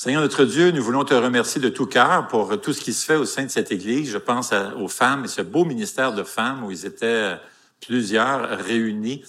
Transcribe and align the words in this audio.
Seigneur 0.00 0.22
notre 0.22 0.44
Dieu, 0.44 0.70
nous 0.70 0.80
voulons 0.80 1.04
te 1.04 1.12
remercier 1.12 1.60
de 1.60 1.68
tout 1.68 1.86
cœur 1.86 2.28
pour 2.28 2.60
tout 2.60 2.72
ce 2.72 2.80
qui 2.80 2.92
se 2.92 3.04
fait 3.04 3.16
au 3.16 3.24
sein 3.24 3.42
de 3.42 3.48
cette 3.48 3.72
Église. 3.72 4.12
Je 4.12 4.18
pense 4.18 4.52
aux 4.76 4.86
femmes 4.86 5.24
et 5.24 5.26
ce 5.26 5.42
beau 5.42 5.64
ministère 5.64 6.12
de 6.12 6.22
femmes 6.22 6.62
où 6.62 6.70
ils 6.70 6.86
étaient 6.86 7.34
plusieurs 7.80 8.48
réunis 8.60 9.24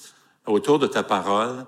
autour 0.46 0.78
de 0.78 0.86
ta 0.86 1.02
parole. 1.02 1.66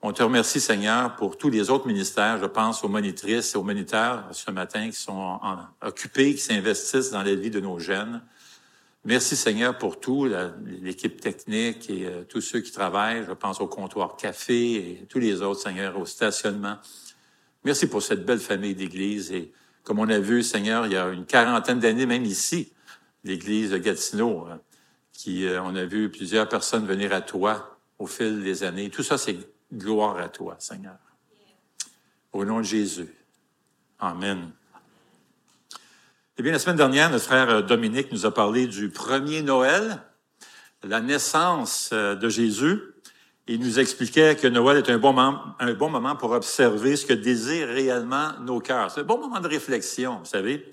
On 0.00 0.12
te 0.12 0.22
remercie, 0.22 0.60
Seigneur, 0.60 1.16
pour 1.16 1.36
tous 1.36 1.50
les 1.50 1.70
autres 1.70 1.88
ministères. 1.88 2.38
Je 2.38 2.46
pense 2.46 2.84
aux 2.84 2.88
monitrices 2.88 3.52
et 3.56 3.58
aux 3.58 3.64
moniteurs 3.64 4.22
ce 4.30 4.52
matin 4.52 4.90
qui 4.90 4.96
sont 4.96 5.40
occupés, 5.82 6.32
qui 6.32 6.40
s'investissent 6.40 7.10
dans 7.10 7.24
la 7.24 7.34
vie 7.34 7.50
de 7.50 7.58
nos 7.58 7.80
jeunes. 7.80 8.22
Merci, 9.04 9.34
Seigneur, 9.34 9.76
pour 9.76 9.98
tout, 9.98 10.30
l'équipe 10.82 11.20
technique 11.20 11.90
et 11.90 12.06
euh, 12.06 12.24
tous 12.28 12.40
ceux 12.40 12.58
qui 12.58 12.72
travaillent. 12.72 13.24
Je 13.26 13.32
pense 13.32 13.60
au 13.60 13.66
comptoir 13.68 14.16
café 14.16 14.74
et 14.74 15.06
tous 15.08 15.20
les 15.20 15.42
autres, 15.42 15.60
Seigneur, 15.60 15.98
au 15.98 16.06
stationnement. 16.06 16.78
Merci 17.66 17.88
pour 17.88 18.00
cette 18.00 18.24
belle 18.24 18.38
famille 18.38 18.76
d'église. 18.76 19.32
Et 19.32 19.50
comme 19.82 19.98
on 19.98 20.08
a 20.08 20.20
vu, 20.20 20.44
Seigneur, 20.44 20.86
il 20.86 20.92
y 20.92 20.96
a 20.96 21.08
une 21.08 21.26
quarantaine 21.26 21.80
d'années, 21.80 22.06
même 22.06 22.24
ici, 22.24 22.72
l'église 23.24 23.72
de 23.72 23.78
Gatineau, 23.78 24.46
hein, 24.48 24.60
qui, 25.12 25.44
euh, 25.44 25.60
on 25.60 25.74
a 25.74 25.84
vu 25.84 26.08
plusieurs 26.08 26.48
personnes 26.48 26.86
venir 26.86 27.12
à 27.12 27.22
toi 27.22 27.76
au 27.98 28.06
fil 28.06 28.44
des 28.44 28.62
années. 28.62 28.88
Tout 28.88 29.02
ça, 29.02 29.18
c'est 29.18 29.36
gloire 29.74 30.16
à 30.18 30.28
toi, 30.28 30.54
Seigneur. 30.60 30.94
Au 32.32 32.44
nom 32.44 32.58
de 32.58 32.62
Jésus. 32.62 33.12
Amen. 33.98 34.52
Eh 36.38 36.44
bien, 36.44 36.52
la 36.52 36.60
semaine 36.60 36.76
dernière, 36.76 37.10
notre 37.10 37.24
frère 37.24 37.50
euh, 37.50 37.62
Dominique 37.62 38.12
nous 38.12 38.26
a 38.26 38.32
parlé 38.32 38.68
du 38.68 38.90
premier 38.90 39.42
Noël, 39.42 40.02
la 40.84 41.00
naissance 41.00 41.90
euh, 41.92 42.14
de 42.14 42.28
Jésus. 42.28 42.80
Il 43.48 43.60
nous 43.60 43.78
expliquait 43.78 44.34
que 44.34 44.48
Noël 44.48 44.78
est 44.78 44.90
un 44.90 44.98
bon 44.98 45.12
moment, 45.12 45.40
un 45.60 45.72
bon 45.74 45.88
moment 45.88 46.16
pour 46.16 46.32
observer 46.32 46.96
ce 46.96 47.06
que 47.06 47.12
désirent 47.12 47.68
réellement 47.68 48.32
nos 48.40 48.60
cœurs. 48.60 48.90
C'est 48.90 49.02
un 49.02 49.04
bon 49.04 49.18
moment 49.18 49.40
de 49.40 49.48
réflexion, 49.48 50.18
vous 50.18 50.24
savez. 50.24 50.68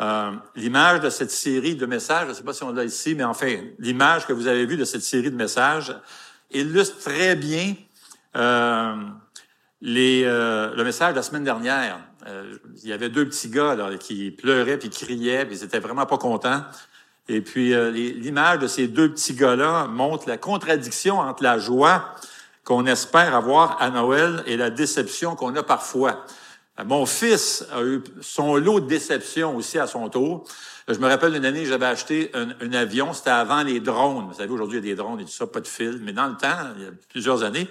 Euh, 0.00 0.32
l'image 0.56 1.00
de 1.00 1.10
cette 1.10 1.30
série 1.30 1.76
de 1.76 1.86
messages, 1.86 2.24
je 2.24 2.30
ne 2.30 2.34
sais 2.34 2.42
pas 2.42 2.52
si 2.52 2.64
on 2.64 2.72
l'a 2.72 2.84
ici, 2.84 3.14
mais 3.14 3.22
enfin, 3.22 3.54
l'image 3.78 4.26
que 4.26 4.32
vous 4.32 4.48
avez 4.48 4.66
vue 4.66 4.76
de 4.76 4.84
cette 4.84 5.02
série 5.02 5.30
de 5.30 5.36
messages 5.36 5.94
illustre 6.50 6.98
très 6.98 7.36
bien 7.36 7.74
euh, 8.36 8.96
les, 9.80 10.22
euh, 10.24 10.74
le 10.74 10.84
message 10.84 11.10
de 11.10 11.16
la 11.16 11.22
semaine 11.22 11.44
dernière. 11.44 11.98
Euh, 12.26 12.56
il 12.82 12.88
y 12.88 12.92
avait 12.92 13.08
deux 13.08 13.28
petits 13.28 13.48
gars 13.48 13.74
là, 13.74 13.96
qui 13.98 14.30
pleuraient 14.30 14.78
puis 14.78 14.90
criaient, 14.90 15.44
puis 15.44 15.56
ils 15.56 15.64
étaient 15.64 15.80
vraiment 15.80 16.06
pas 16.06 16.18
contents. 16.18 16.62
Et 17.28 17.40
puis, 17.40 17.72
euh, 17.72 17.90
l'image 17.90 18.58
de 18.58 18.66
ces 18.66 18.88
deux 18.88 19.12
petits 19.12 19.34
gars-là 19.34 19.86
montre 19.86 20.28
la 20.28 20.38
contradiction 20.38 21.18
entre 21.20 21.42
la 21.42 21.58
joie 21.58 22.14
qu'on 22.64 22.86
espère 22.86 23.34
avoir 23.34 23.80
à 23.80 23.90
Noël 23.90 24.42
et 24.46 24.56
la 24.56 24.70
déception 24.70 25.36
qu'on 25.36 25.54
a 25.56 25.62
parfois. 25.62 26.24
Euh, 26.80 26.84
mon 26.84 27.06
fils 27.06 27.64
a 27.72 27.82
eu 27.82 28.02
son 28.20 28.56
lot 28.56 28.80
de 28.80 28.86
déception 28.86 29.56
aussi 29.56 29.78
à 29.78 29.86
son 29.86 30.08
tour. 30.08 30.44
Je 30.88 30.98
me 30.98 31.06
rappelle 31.06 31.36
une 31.36 31.44
année, 31.44 31.64
j'avais 31.64 31.86
acheté 31.86 32.32
un, 32.34 32.72
avion, 32.72 33.12
c'était 33.12 33.30
avant 33.30 33.62
les 33.62 33.78
drones. 33.78 34.26
Vous 34.28 34.34
savez, 34.34 34.50
aujourd'hui, 34.50 34.78
il 34.78 34.84
y 34.84 34.90
a 34.90 34.94
des 34.94 34.96
drones 34.96 35.20
et 35.20 35.24
tout 35.24 35.30
ça, 35.30 35.46
pas 35.46 35.60
de 35.60 35.68
fil. 35.68 36.00
Mais 36.02 36.12
dans 36.12 36.26
le 36.26 36.36
temps, 36.36 36.72
il 36.76 36.82
y 36.82 36.86
a 36.86 36.90
plusieurs 37.08 37.44
années, 37.44 37.68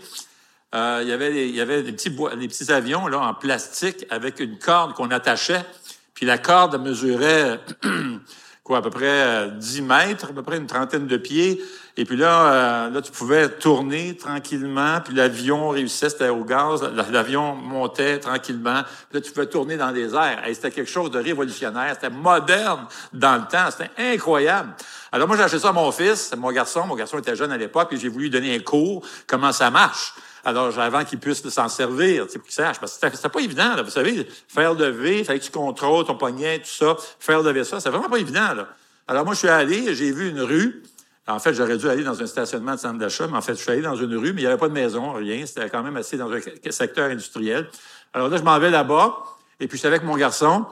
euh, 0.74 1.00
il, 1.04 1.10
y 1.10 1.12
avait 1.12 1.34
des, 1.34 1.48
il 1.48 1.56
y 1.56 1.60
avait 1.60 1.84
des 1.84 1.92
petits, 1.92 2.10
des 2.10 2.48
petits 2.48 2.72
avions 2.72 3.08
là, 3.08 3.20
en 3.20 3.34
plastique 3.34 4.06
avec 4.10 4.40
une 4.40 4.58
corde 4.58 4.94
qu'on 4.94 5.12
attachait. 5.12 5.66
Puis 6.14 6.26
la 6.26 6.38
corde 6.38 6.82
mesurait 6.82 7.60
à 8.76 8.82
peu 8.82 8.90
près 8.90 9.50
10 9.50 9.80
euh, 9.80 9.84
mètres, 9.84 10.30
à 10.30 10.34
peu 10.34 10.44
près 10.44 10.58
une 10.58 10.68
trentaine 10.68 11.08
de 11.08 11.18
pieds. 11.18 11.62
Et 11.98 12.06
puis 12.06 12.16
là, 12.16 12.54
euh, 12.54 12.90
là, 12.90 13.02
tu 13.02 13.12
pouvais 13.12 13.50
tourner 13.50 14.16
tranquillement, 14.16 15.02
puis 15.04 15.14
l'avion 15.14 15.70
réussissait, 15.70 16.10
c'était 16.10 16.30
au 16.30 16.46
gaz, 16.46 16.82
l'avion 17.12 17.54
montait 17.56 18.20
tranquillement, 18.20 18.84
puis 19.10 19.20
là, 19.20 19.22
tu 19.22 19.32
pouvais 19.32 19.48
tourner 19.48 19.76
dans 19.76 19.92
les 19.92 20.16
airs. 20.16 20.48
Et 20.48 20.54
c'était 20.54 20.72
quelque 20.72 20.90
chose 20.90 21.12
de 21.12 21.20
révolutionnaire, 21.20 21.94
c'était 21.94 22.10
moderne 22.10 22.86
dans 23.12 23.36
le 23.36 23.48
temps, 23.52 23.70
c'était 23.70 23.92
incroyable. 23.98 24.74
Alors 25.12 25.28
moi, 25.28 25.36
j'ai 25.36 25.44
acheté 25.44 25.60
ça 25.60 25.70
à 25.70 25.74
mon 25.74 25.92
fils, 25.92 26.34
mon 26.38 26.52
garçon, 26.52 26.86
mon 26.88 26.96
garçon 26.96 27.20
était 27.20 27.36
jeune 27.36 27.52
à 27.52 27.58
l'époque, 27.58 27.90
puis 27.90 28.00
j'ai 28.00 28.08
voulu 28.08 28.26
lui 28.26 28.30
donner 28.30 28.56
un 28.56 28.60
cours, 28.60 29.06
comment 29.28 29.52
ça 29.52 29.70
marche. 29.70 30.14
Alors, 30.44 30.78
avant 30.80 31.04
qu'il 31.04 31.20
puisse 31.20 31.48
s'en 31.50 31.70
servir, 31.70 32.26
pour 32.28 32.44
qu'il 32.44 32.52
sache. 32.52 32.80
Parce 32.80 32.98
que 32.98 33.16
c'était 33.16 33.30
pas 33.30 33.40
évident, 33.40 33.76
là. 33.76 33.84
Vous 33.84 33.92
savez, 33.92 34.28
faire 34.48 34.74
lever, 34.74 35.20
il 35.20 35.26
fallait 35.26 35.40
que 35.40 35.46
tu 35.46 35.52
contrôles 35.52 36.06
ton 36.06 36.16
poignet, 36.16 36.60
tout 36.60 36.66
ça. 36.66 36.96
Faire 37.20 37.42
lever 37.44 37.64
ça, 37.64 37.80
c'est 37.80 37.90
vraiment 37.90 38.10
pas 38.10 38.18
évident, 38.18 38.54
là. 38.54 38.68
Alors, 39.08 39.26
moi, 39.26 39.34
je 39.34 39.40
suis 39.40 39.50
allé, 39.50 39.94
j'ai 39.94 40.12
vu 40.12 40.30
une 40.30 40.42
rue. 40.42 40.84
En 41.28 41.40
fait, 41.40 41.54
j'aurais 41.54 41.78
dû 41.78 41.88
aller 41.88 42.04
dans 42.04 42.22
un 42.22 42.26
stationnement 42.26 42.74
de 42.74 42.80
centre 42.80 42.98
d'achat, 42.98 43.28
mais 43.28 43.38
en 43.38 43.42
fait, 43.42 43.54
je 43.54 43.62
suis 43.62 43.72
allé 43.72 43.82
dans 43.82 43.96
une 43.96 44.16
rue, 44.16 44.34
mais 44.34 44.42
il 44.42 44.46
n'y 44.46 44.48
avait 44.48 44.58
pas 44.58 44.68
de 44.68 44.74
maison, 44.74 45.14
rien. 45.14 45.46
C'était 45.46 45.70
quand 45.70 45.84
même 45.84 45.96
assez 45.96 46.18
dans 46.18 46.32
un 46.32 46.40
secteur 46.72 47.10
industriel. 47.10 47.70
Alors 48.14 48.30
là, 48.30 48.38
je 48.38 48.44
m'en 48.44 48.58
vais 48.60 48.70
là-bas, 48.70 49.18
et 49.60 49.68
puis 49.68 49.78
je 49.78 49.88
avec 49.88 50.04
mon 50.04 50.18
garçon. 50.18 50.66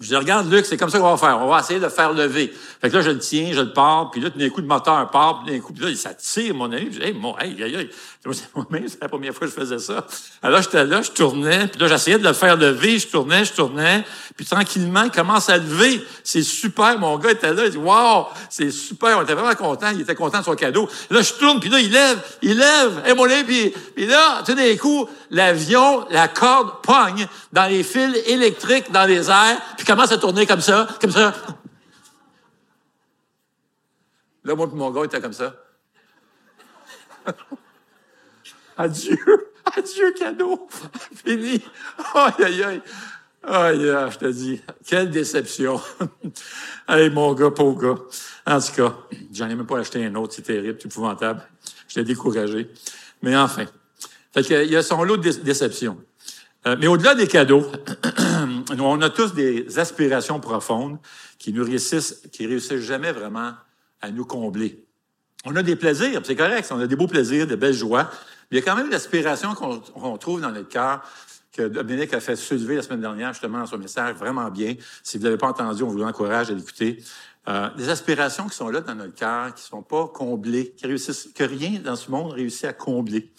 Je 0.00 0.08
dis, 0.08 0.16
regarde, 0.16 0.50
Luc, 0.50 0.64
c'est 0.64 0.76
comme 0.76 0.88
ça 0.88 0.98
qu'on 0.98 1.10
va 1.10 1.16
faire. 1.16 1.38
On 1.40 1.48
va 1.48 1.60
essayer 1.60 1.78
de 1.78 1.88
faire 1.88 2.12
lever. 2.12 2.52
Fait 2.80 2.90
que 2.90 2.96
là, 2.96 3.02
je 3.02 3.10
le 3.10 3.18
tiens, 3.18 3.50
je 3.52 3.60
le 3.60 3.72
pars, 3.72 4.10
puis 4.10 4.20
là, 4.20 4.30
d'un 4.30 4.48
coup, 4.48 4.60
le 4.60 4.66
moteur 4.66 5.08
part, 5.10 5.42
puis 5.44 5.52
d'un 5.52 5.60
coup, 5.60 5.72
puis 5.72 5.84
là, 5.84 5.94
ça 5.94 6.14
tire, 6.14 6.54
mon 6.54 6.72
ami. 6.72 6.86
Je 6.90 6.98
dis, 6.98 7.02
hey, 7.02 7.12
mon, 7.12 7.38
hey, 7.38 7.62
aïe, 7.62 7.76
aïe. 7.76 7.90
C'est 8.24 9.00
la 9.00 9.08
première 9.08 9.34
fois 9.34 9.46
que 9.46 9.52
je 9.52 9.60
faisais 9.60 9.78
ça. 9.78 10.06
Alors, 10.42 10.62
j'étais 10.62 10.84
là, 10.84 11.02
je 11.02 11.10
tournais, 11.10 11.66
puis 11.66 11.80
là, 11.80 11.88
j'essayais 11.88 12.18
de 12.18 12.26
le 12.26 12.32
faire 12.32 12.56
lever, 12.56 12.98
je 12.98 13.08
tournais, 13.08 13.44
je 13.44 13.52
tournais, 13.52 14.04
puis 14.36 14.46
tranquillement, 14.46 15.02
il 15.02 15.10
commence 15.10 15.48
à 15.48 15.58
lever. 15.58 16.02
C'est 16.24 16.42
super, 16.42 16.98
mon 16.98 17.18
gars 17.18 17.32
était 17.32 17.52
là, 17.52 17.66
il 17.66 17.72
dit, 17.72 17.76
wow, 17.76 18.26
c'est 18.48 18.70
super, 18.70 19.18
on 19.18 19.22
était 19.22 19.34
vraiment 19.34 19.54
content, 19.54 19.88
il 19.92 20.00
était 20.00 20.14
content 20.14 20.38
de 20.38 20.44
son 20.44 20.54
cadeau. 20.54 20.88
Là, 21.10 21.20
je 21.20 21.32
tourne, 21.34 21.60
puis 21.60 21.68
là, 21.68 21.80
il 21.80 21.90
lève, 21.90 22.18
il 22.42 22.56
lève, 22.56 23.02
hey, 23.04 23.14
mon 23.14 23.28
ami, 23.28 23.72
puis, 23.94 24.06
là, 24.06 24.42
sais, 24.46 24.54
d'un 24.54 24.76
coup, 24.76 25.08
l'avion, 25.30 26.06
la 26.10 26.28
corde 26.28 26.80
pogne 26.82 27.26
dans 27.52 27.66
les 27.66 27.82
fils 27.82 28.16
électriques 28.26 28.90
dans 28.92 29.04
les 29.04 29.30
airs, 29.30 29.60
puis 29.82 29.92
commence 29.92 30.12
à 30.12 30.18
tourner 30.18 30.46
comme 30.46 30.60
ça, 30.60 30.86
comme 31.00 31.10
ça. 31.10 31.34
Là, 34.44 34.54
moi, 34.54 34.70
mon 34.72 34.92
gars 34.92 35.06
était 35.06 35.20
comme 35.20 35.32
ça. 35.32 35.56
Adieu. 38.78 39.18
Adieu, 39.76 40.12
cadeau. 40.16 40.68
Fini. 41.24 41.60
Aïe, 42.14 42.44
aïe, 42.44 42.62
aïe. 42.62 42.82
Aïe, 43.42 43.80
je 43.80 44.18
te 44.18 44.26
dis. 44.26 44.60
Quelle 44.86 45.10
déception. 45.10 45.80
hey, 46.88 47.10
mon 47.10 47.34
gars, 47.34 47.50
pauvre 47.50 47.80
gars. 47.80 48.00
En 48.46 48.60
tout 48.60 48.72
cas, 48.76 48.96
j'en 49.32 49.48
ai 49.48 49.56
même 49.56 49.66
pas 49.66 49.80
acheté 49.80 50.06
un 50.06 50.14
autre. 50.14 50.32
C'est 50.32 50.42
terrible, 50.42 50.78
c'est 50.80 50.86
épouvantable. 50.86 51.42
Je 51.88 51.98
l'ai 51.98 52.04
découragé. 52.04 52.70
Mais 53.20 53.36
enfin. 53.36 53.64
Fait 54.32 54.44
qu'il 54.44 54.70
y 54.70 54.76
a 54.76 54.82
son 54.84 55.02
lot 55.02 55.16
de 55.16 55.28
déception. 55.28 55.98
Euh, 56.68 56.76
mais 56.78 56.86
au-delà 56.86 57.16
des 57.16 57.26
cadeaux, 57.26 57.66
on 58.78 59.00
a 59.00 59.10
tous 59.10 59.34
des 59.34 59.78
aspirations 59.78 60.40
profondes 60.40 60.98
qui 61.38 61.52
qui 61.52 62.46
réussissent 62.46 62.76
jamais 62.76 63.12
vraiment 63.12 63.52
à 64.00 64.10
nous 64.10 64.24
combler. 64.24 64.84
On 65.44 65.56
a 65.56 65.62
des 65.62 65.76
plaisirs, 65.76 66.20
c'est 66.24 66.36
correct, 66.36 66.68
on 66.70 66.78
a 66.78 66.86
des 66.86 66.96
beaux 66.96 67.08
plaisirs, 67.08 67.46
des 67.46 67.56
belles 67.56 67.74
joies, 67.74 68.08
mais 68.50 68.58
il 68.58 68.60
y 68.60 68.62
a 68.62 68.64
quand 68.64 68.76
même 68.76 68.90
l'aspiration 68.90 69.54
qu'on 69.54 70.16
trouve 70.18 70.40
dans 70.40 70.52
notre 70.52 70.68
cœur, 70.68 71.02
que 71.52 71.68
Dominique 71.68 72.14
a 72.14 72.20
fait 72.20 72.36
soulever 72.36 72.76
la 72.76 72.82
semaine 72.82 73.00
dernière, 73.00 73.32
justement, 73.32 73.58
dans 73.58 73.66
son 73.66 73.78
message, 73.78 74.14
vraiment 74.16 74.50
bien. 74.50 74.74
Si 75.02 75.18
vous 75.18 75.24
ne 75.24 75.28
l'avez 75.28 75.38
pas 75.38 75.48
entendu, 75.48 75.82
on 75.82 75.88
vous 75.88 76.02
encourage 76.02 76.50
à 76.50 76.54
l'écouter. 76.54 77.02
Euh, 77.48 77.68
des 77.76 77.88
aspirations 77.88 78.46
qui 78.46 78.56
sont 78.56 78.68
là 78.68 78.80
dans 78.80 78.94
notre 78.94 79.14
cœur, 79.14 79.52
qui 79.54 79.62
ne 79.62 79.66
sont 79.66 79.82
pas 79.82 80.06
comblées, 80.08 80.74
qui 80.76 80.86
réussissent, 80.86 81.28
que 81.34 81.44
rien 81.44 81.80
dans 81.80 81.96
ce 81.96 82.10
monde 82.10 82.32
réussit 82.32 82.64
à 82.64 82.72
combler. 82.72 83.32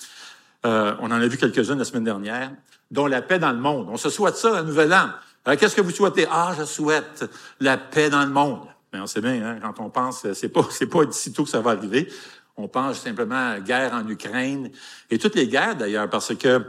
Euh, 0.66 0.96
on 1.00 1.06
en 1.06 1.12
a 1.12 1.28
vu 1.28 1.38
quelques-unes 1.38 1.80
la 1.80 1.86
semaine 1.86 2.04
dernière, 2.04 2.52
dont 2.94 3.08
la 3.08 3.22
paix 3.24 3.40
dans 3.40 3.52
le 3.52 3.58
monde. 3.58 3.88
On 3.90 3.98
se 3.98 4.10
souhaite 4.10 4.38
ça, 4.38 4.52
la 4.52 4.64
nouvelle 4.64 4.94
an. 4.94 5.10
Euh, 5.48 5.56
qu'est-ce 5.58 5.76
que 5.76 5.82
vous 5.82 5.92
souhaitez? 5.92 6.28
Ah, 6.32 6.54
je 6.58 6.64
souhaite 6.64 7.26
la 7.60 7.76
paix 7.76 8.10
dans 8.10 8.24
le 8.24 8.30
monde. 8.30 8.68
Mais 8.94 9.00
on 9.00 9.08
sait 9.08 9.20
bien, 9.20 9.44
hein, 9.44 9.60
quand 9.62 9.84
on 9.84 9.90
pense, 9.90 10.32
c'est 10.34 10.50
pas, 10.50 10.66
c'est 10.70 10.86
pas 10.86 11.04
d'ici 11.04 11.34
que 11.34 11.44
ça 11.46 11.60
va 11.60 11.72
arriver. 11.72 12.08
On 12.56 12.68
pense 12.68 13.00
simplement 13.00 13.36
à 13.36 13.54
la 13.56 13.60
guerre 13.62 13.94
en 13.94 14.08
Ukraine 14.08 14.70
et 15.10 15.18
toutes 15.18 15.34
les 15.34 15.48
guerres 15.48 15.76
d'ailleurs, 15.76 16.08
parce 16.08 16.36
que, 16.36 16.64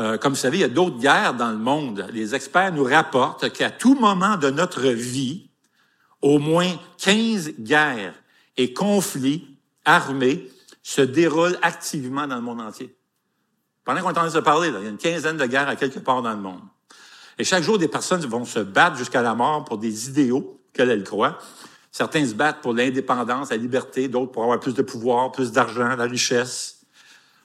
euh, 0.00 0.18
comme 0.18 0.32
vous 0.32 0.38
savez, 0.38 0.58
il 0.58 0.62
y 0.62 0.64
a 0.64 0.68
d'autres 0.68 0.98
guerres 0.98 1.34
dans 1.34 1.52
le 1.52 1.58
monde. 1.58 2.04
Les 2.12 2.34
experts 2.34 2.72
nous 2.72 2.82
rapportent 2.82 3.52
qu'à 3.52 3.70
tout 3.70 3.94
moment 3.94 4.36
de 4.36 4.50
notre 4.50 4.88
vie, 4.88 5.48
au 6.20 6.40
moins 6.40 6.72
15 6.98 7.60
guerres 7.60 8.14
et 8.56 8.74
conflits 8.74 9.56
armés 9.84 10.50
se 10.82 11.00
déroulent 11.00 11.58
activement 11.62 12.26
dans 12.26 12.36
le 12.36 12.42
monde 12.42 12.60
entier. 12.60 12.96
Pendant 13.84 14.00
qu'on 14.00 14.12
est 14.12 14.18
en 14.18 14.30
se 14.30 14.38
parler, 14.38 14.68
il 14.68 14.74
y 14.74 14.86
a 14.86 14.88
une 14.88 14.98
quinzaine 14.98 15.36
de 15.36 15.46
guerres 15.46 15.68
à 15.68 15.76
quelque 15.76 15.98
part 15.98 16.22
dans 16.22 16.30
le 16.30 16.36
monde. 16.36 16.60
Et 17.38 17.44
chaque 17.44 17.62
jour, 17.62 17.78
des 17.78 17.88
personnes 17.88 18.20
vont 18.26 18.44
se 18.44 18.60
battre 18.60 18.96
jusqu'à 18.96 19.22
la 19.22 19.34
mort 19.34 19.64
pour 19.64 19.78
des 19.78 20.08
idéaux 20.08 20.60
qu'elles 20.72 20.90
elles 20.90 21.04
croient. 21.04 21.38
Certains 21.90 22.26
se 22.26 22.34
battent 22.34 22.60
pour 22.60 22.74
l'indépendance, 22.74 23.50
la 23.50 23.56
liberté, 23.56 24.08
d'autres 24.08 24.32
pour 24.32 24.44
avoir 24.44 24.60
plus 24.60 24.74
de 24.74 24.82
pouvoir, 24.82 25.32
plus 25.32 25.52
d'argent, 25.52 25.96
la 25.96 26.04
richesse. 26.04 26.80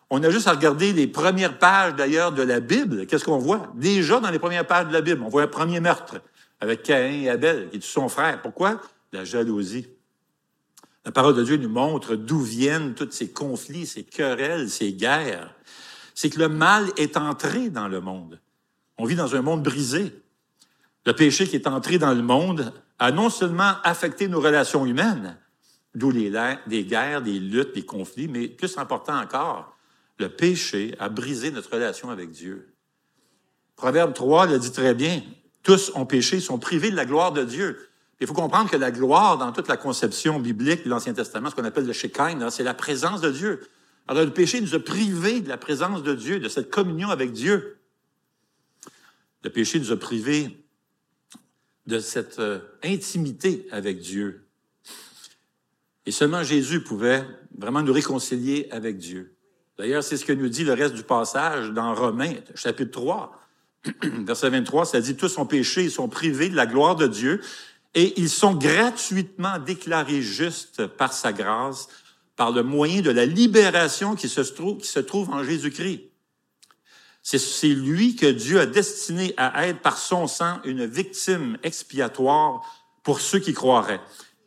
On 0.09 0.23
a 0.23 0.29
juste 0.29 0.47
à 0.47 0.51
regarder 0.51 0.93
les 0.93 1.07
premières 1.07 1.57
pages 1.57 1.95
d'ailleurs 1.95 2.31
de 2.31 2.43
la 2.43 2.61
Bible. 2.61 3.07
Qu'est-ce 3.07 3.25
qu'on 3.25 3.39
voit? 3.39 3.71
Déjà 3.75 4.19
dans 4.19 4.29
les 4.29 4.39
premières 4.39 4.65
pages 4.65 4.87
de 4.87 4.93
la 4.93 5.01
Bible, 5.01 5.21
on 5.25 5.29
voit 5.29 5.43
un 5.43 5.47
premier 5.47 5.81
meurtre 5.81 6.21
avec 6.61 6.83
Caïn 6.83 7.23
et 7.23 7.29
Abel, 7.29 7.69
qui 7.69 7.77
est 7.77 7.83
son 7.83 8.07
frère. 8.07 8.41
Pourquoi? 8.41 8.79
La 9.11 9.25
jalousie. 9.25 9.87
La 11.05 11.11
parole 11.11 11.35
de 11.35 11.43
Dieu 11.43 11.57
nous 11.57 11.69
montre 11.69 12.15
d'où 12.15 12.39
viennent 12.39 12.93
tous 12.93 13.11
ces 13.11 13.29
conflits, 13.29 13.85
ces 13.85 14.03
querelles, 14.03 14.69
ces 14.69 14.93
guerres. 14.93 15.53
C'est 16.17 16.31
que 16.31 16.39
le 16.39 16.49
mal 16.49 16.89
est 16.97 17.15
entré 17.15 17.69
dans 17.69 17.87
le 17.87 18.01
monde. 18.01 18.39
On 18.97 19.05
vit 19.05 19.15
dans 19.15 19.35
un 19.35 19.43
monde 19.43 19.61
brisé. 19.61 20.19
Le 21.05 21.13
péché 21.13 21.47
qui 21.47 21.55
est 21.55 21.67
entré 21.67 21.99
dans 21.99 22.11
le 22.11 22.23
monde 22.23 22.73
a 22.97 23.11
non 23.11 23.29
seulement 23.29 23.73
affecté 23.83 24.27
nos 24.27 24.41
relations 24.41 24.83
humaines, 24.87 25.37
d'où 25.93 26.09
les, 26.09 26.31
guerres, 26.85 27.21
des 27.21 27.37
luttes, 27.37 27.75
des 27.75 27.85
conflits, 27.85 28.27
mais 28.27 28.47
plus 28.47 28.79
important 28.79 29.15
encore, 29.15 29.77
le 30.17 30.27
péché 30.27 30.95
a 30.97 31.09
brisé 31.09 31.51
notre 31.51 31.71
relation 31.71 32.09
avec 32.09 32.31
Dieu. 32.31 32.73
Proverbe 33.75 34.15
3 34.15 34.47
le 34.47 34.57
dit 34.57 34.71
très 34.71 34.95
bien. 34.95 35.21
Tous 35.61 35.91
ont 35.93 36.07
péché, 36.07 36.39
sont 36.39 36.57
privés 36.57 36.89
de 36.89 36.95
la 36.95 37.05
gloire 37.05 37.31
de 37.31 37.43
Dieu. 37.43 37.89
Il 38.19 38.25
faut 38.25 38.33
comprendre 38.33 38.71
que 38.71 38.77
la 38.77 38.89
gloire, 38.89 39.37
dans 39.37 39.51
toute 39.51 39.67
la 39.67 39.77
conception 39.77 40.39
biblique 40.39 40.83
de 40.83 40.89
l'Ancien 40.89 41.13
Testament, 41.13 41.51
ce 41.51 41.55
qu'on 41.55 41.63
appelle 41.63 41.85
le 41.85 41.93
Shekinah, 41.93 42.49
c'est 42.49 42.63
la 42.63 42.73
présence 42.73 43.21
de 43.21 43.29
Dieu. 43.29 43.61
Alors, 44.07 44.23
le 44.23 44.31
péché 44.31 44.61
nous 44.61 44.73
a 44.73 44.79
privés 44.79 45.41
de 45.41 45.49
la 45.49 45.57
présence 45.57 46.03
de 46.03 46.15
Dieu, 46.15 46.39
de 46.39 46.47
cette 46.47 46.69
communion 46.69 47.09
avec 47.09 47.33
Dieu. 47.33 47.77
Le 49.43 49.49
péché 49.49 49.79
nous 49.79 49.91
a 49.91 49.97
privés 49.97 50.57
de 51.87 51.99
cette 51.99 52.39
euh, 52.39 52.59
intimité 52.83 53.67
avec 53.71 53.99
Dieu. 53.99 54.45
Et 56.05 56.11
seulement 56.11 56.43
Jésus 56.43 56.81
pouvait 56.81 57.25
vraiment 57.57 57.81
nous 57.81 57.93
réconcilier 57.93 58.67
avec 58.71 58.97
Dieu. 58.97 59.35
D'ailleurs, 59.77 60.03
c'est 60.03 60.17
ce 60.17 60.25
que 60.25 60.33
nous 60.33 60.49
dit 60.49 60.63
le 60.63 60.73
reste 60.73 60.95
du 60.95 61.03
passage 61.03 61.71
dans 61.71 61.93
Romains, 61.93 62.33
chapitre 62.55 62.91
3. 62.91 63.39
Verset 64.03 64.49
23, 64.49 64.85
ça 64.85 65.01
dit, 65.01 65.15
tous 65.15 65.37
ont 65.37 65.45
péché, 65.45 65.83
ils 65.83 65.91
sont 65.91 66.09
privés 66.09 66.49
de 66.49 66.55
la 66.55 66.65
gloire 66.65 66.95
de 66.95 67.07
Dieu 67.07 67.41
et 67.93 68.19
ils 68.19 68.29
sont 68.29 68.53
gratuitement 68.53 69.59
déclarés 69.59 70.21
justes 70.21 70.87
par 70.87 71.13
sa 71.13 71.31
grâce, 71.31 71.87
par 72.37 72.51
le 72.51 72.63
moyen 72.63 73.01
de 73.01 73.09
la 73.09 73.25
libération 73.25 74.15
qui 74.15 74.29
se 74.29 74.39
trouve, 74.99 75.29
en 75.29 75.43
Jésus-Christ. 75.43 76.09
C'est 77.23 77.67
lui 77.67 78.15
que 78.15 78.27
Dieu 78.27 78.61
a 78.61 78.65
destiné 78.65 79.33
à 79.35 79.67
être 79.67 79.81
par 79.81 79.97
son 79.97 80.27
sang 80.27 80.61
une 80.63 80.85
victime 80.85 81.57
expiatoire 81.63 82.61
pour 83.03 83.19
ceux 83.19 83.39
qui 83.39 83.53
croiraient. 83.53 83.99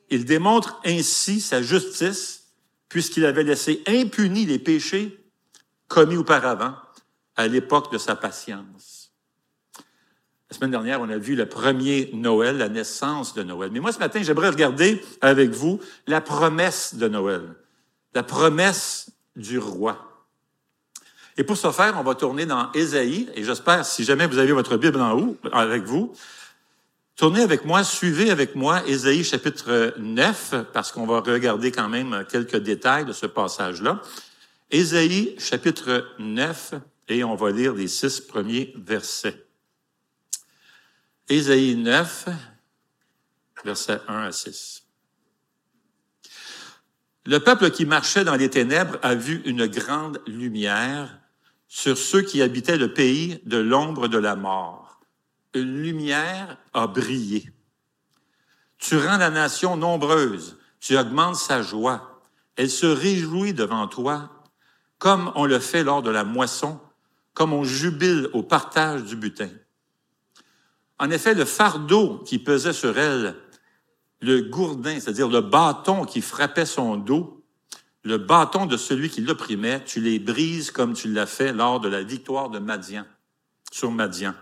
Il 0.08 0.24
démontre 0.24 0.80
ainsi 0.86 1.42
sa 1.42 1.60
justice 1.60 2.44
puisqu'il 2.88 3.26
avait 3.26 3.44
laissé 3.44 3.82
impunis 3.86 4.46
les 4.46 4.58
péchés 4.58 5.18
commis 5.88 6.16
auparavant 6.16 6.74
à 7.36 7.48
l'époque 7.48 7.92
de 7.92 7.98
sa 7.98 8.16
patience. 8.16 9.12
La 10.50 10.56
semaine 10.56 10.70
dernière, 10.70 11.00
on 11.00 11.08
a 11.08 11.18
vu 11.18 11.36
le 11.36 11.46
premier 11.46 12.10
Noël, 12.12 12.58
la 12.58 12.68
naissance 12.68 13.34
de 13.34 13.42
Noël. 13.42 13.70
Mais 13.72 13.78
moi, 13.78 13.92
ce 13.92 13.98
matin, 13.98 14.20
j'aimerais 14.22 14.48
regarder 14.48 15.00
avec 15.20 15.50
vous 15.50 15.80
la 16.06 16.20
promesse 16.20 16.94
de 16.96 17.06
Noël, 17.08 17.42
la 18.14 18.22
promesse 18.22 19.10
du 19.36 19.58
roi. 19.58 20.06
Et 21.36 21.44
pour 21.44 21.56
ce 21.56 21.70
faire, 21.70 21.96
on 21.98 22.02
va 22.02 22.14
tourner 22.14 22.44
dans 22.44 22.70
Ésaïe, 22.72 23.30
et 23.34 23.44
j'espère, 23.44 23.86
si 23.86 24.04
jamais 24.04 24.26
vous 24.26 24.38
avez 24.38 24.52
votre 24.52 24.76
Bible 24.76 25.00
en 25.00 25.18
haut 25.18 25.36
avec 25.52 25.84
vous, 25.84 26.14
tournez 27.16 27.40
avec 27.40 27.64
moi, 27.64 27.84
suivez 27.84 28.30
avec 28.30 28.54
moi 28.54 28.86
Ésaïe 28.86 29.24
chapitre 29.24 29.94
9, 29.98 30.54
parce 30.72 30.92
qu'on 30.92 31.06
va 31.06 31.20
regarder 31.20 31.72
quand 31.72 31.88
même 31.88 32.26
quelques 32.30 32.56
détails 32.58 33.04
de 33.04 33.12
ce 33.12 33.26
passage-là. 33.26 34.02
Ésaïe 34.70 35.34
chapitre 35.38 36.06
9, 36.18 36.74
et 37.08 37.24
on 37.24 37.34
va 37.36 37.50
lire 37.50 37.74
les 37.74 37.88
six 37.88 38.20
premiers 38.20 38.72
versets. 38.76 39.46
Ésaïe 41.28 41.76
9, 41.76 42.28
versets 43.64 44.00
1 44.08 44.24
à 44.24 44.32
6. 44.32 44.79
Le 47.26 47.38
peuple 47.38 47.70
qui 47.70 47.84
marchait 47.84 48.24
dans 48.24 48.36
les 48.36 48.48
ténèbres 48.48 48.98
a 49.02 49.14
vu 49.14 49.42
une 49.44 49.66
grande 49.66 50.20
lumière 50.26 51.18
sur 51.68 51.96
ceux 51.96 52.22
qui 52.22 52.40
habitaient 52.42 52.78
le 52.78 52.94
pays 52.94 53.40
de 53.44 53.58
l'ombre 53.58 54.08
de 54.08 54.18
la 54.18 54.36
mort. 54.36 55.00
Une 55.54 55.82
lumière 55.82 56.56
a 56.72 56.86
brillé. 56.86 57.52
Tu 58.78 58.96
rends 58.96 59.18
la 59.18 59.30
nation 59.30 59.76
nombreuse, 59.76 60.58
tu 60.80 60.96
augmentes 60.96 61.36
sa 61.36 61.62
joie. 61.62 62.22
Elle 62.56 62.70
se 62.70 62.86
réjouit 62.86 63.52
devant 63.52 63.86
toi, 63.86 64.30
comme 64.98 65.30
on 65.34 65.44
le 65.44 65.58
fait 65.58 65.84
lors 65.84 66.02
de 66.02 66.10
la 66.10 66.24
moisson, 66.24 66.80
comme 67.34 67.52
on 67.52 67.64
jubile 67.64 68.28
au 68.32 68.42
partage 68.42 69.04
du 69.04 69.16
butin. 69.16 69.50
En 70.98 71.10
effet, 71.10 71.34
le 71.34 71.44
fardeau 71.44 72.18
qui 72.18 72.38
pesait 72.38 72.72
sur 72.72 72.98
elle, 72.98 73.36
le 74.20 74.42
gourdin, 74.42 75.00
c'est-à-dire 75.00 75.28
le 75.28 75.40
bâton 75.40 76.04
qui 76.04 76.20
frappait 76.20 76.66
son 76.66 76.96
dos, 76.96 77.42
le 78.02 78.18
bâton 78.18 78.66
de 78.66 78.76
celui 78.76 79.10
qui 79.10 79.20
l'opprimait, 79.20 79.84
tu 79.84 80.00
les 80.00 80.18
brises 80.18 80.70
comme 80.70 80.94
tu 80.94 81.12
l'as 81.12 81.26
fait 81.26 81.52
lors 81.52 81.80
de 81.80 81.88
la 81.88 82.02
victoire 82.02 82.50
de 82.50 82.58
Madian, 82.58 83.04
sur 83.70 83.90
Madian. 83.90 84.34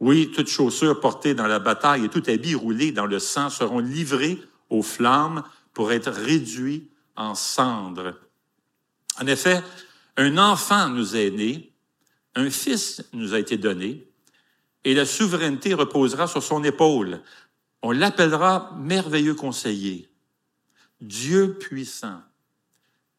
Oui, 0.00 0.30
toutes 0.34 0.48
chaussures 0.48 1.00
portées 1.00 1.34
dans 1.34 1.46
la 1.46 1.58
bataille 1.58 2.04
et 2.04 2.08
tout 2.08 2.22
habit 2.26 2.54
roulé 2.54 2.92
dans 2.92 3.06
le 3.06 3.18
sang 3.18 3.50
seront 3.50 3.80
livrés 3.80 4.40
aux 4.70 4.82
flammes 4.82 5.42
pour 5.74 5.92
être 5.92 6.10
réduits 6.10 6.88
en 7.16 7.34
cendres. 7.34 8.14
En 9.20 9.26
effet, 9.26 9.62
un 10.16 10.38
enfant 10.38 10.88
nous 10.88 11.16
est 11.16 11.30
né, 11.30 11.72
un 12.34 12.50
fils 12.50 13.04
nous 13.12 13.34
a 13.34 13.38
été 13.40 13.56
donné, 13.56 14.08
et 14.84 14.94
la 14.94 15.04
souveraineté 15.04 15.74
reposera 15.74 16.26
sur 16.26 16.42
son 16.42 16.62
épaule. 16.62 17.20
On 17.82 17.92
l'appellera 17.92 18.74
merveilleux 18.78 19.34
conseiller, 19.34 20.08
Dieu 21.00 21.54
puissant, 21.58 22.20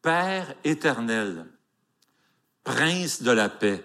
Père 0.02 0.54
éternel, 0.64 1.46
Prince 2.64 3.22
de 3.22 3.30
la 3.30 3.48
paix. 3.48 3.84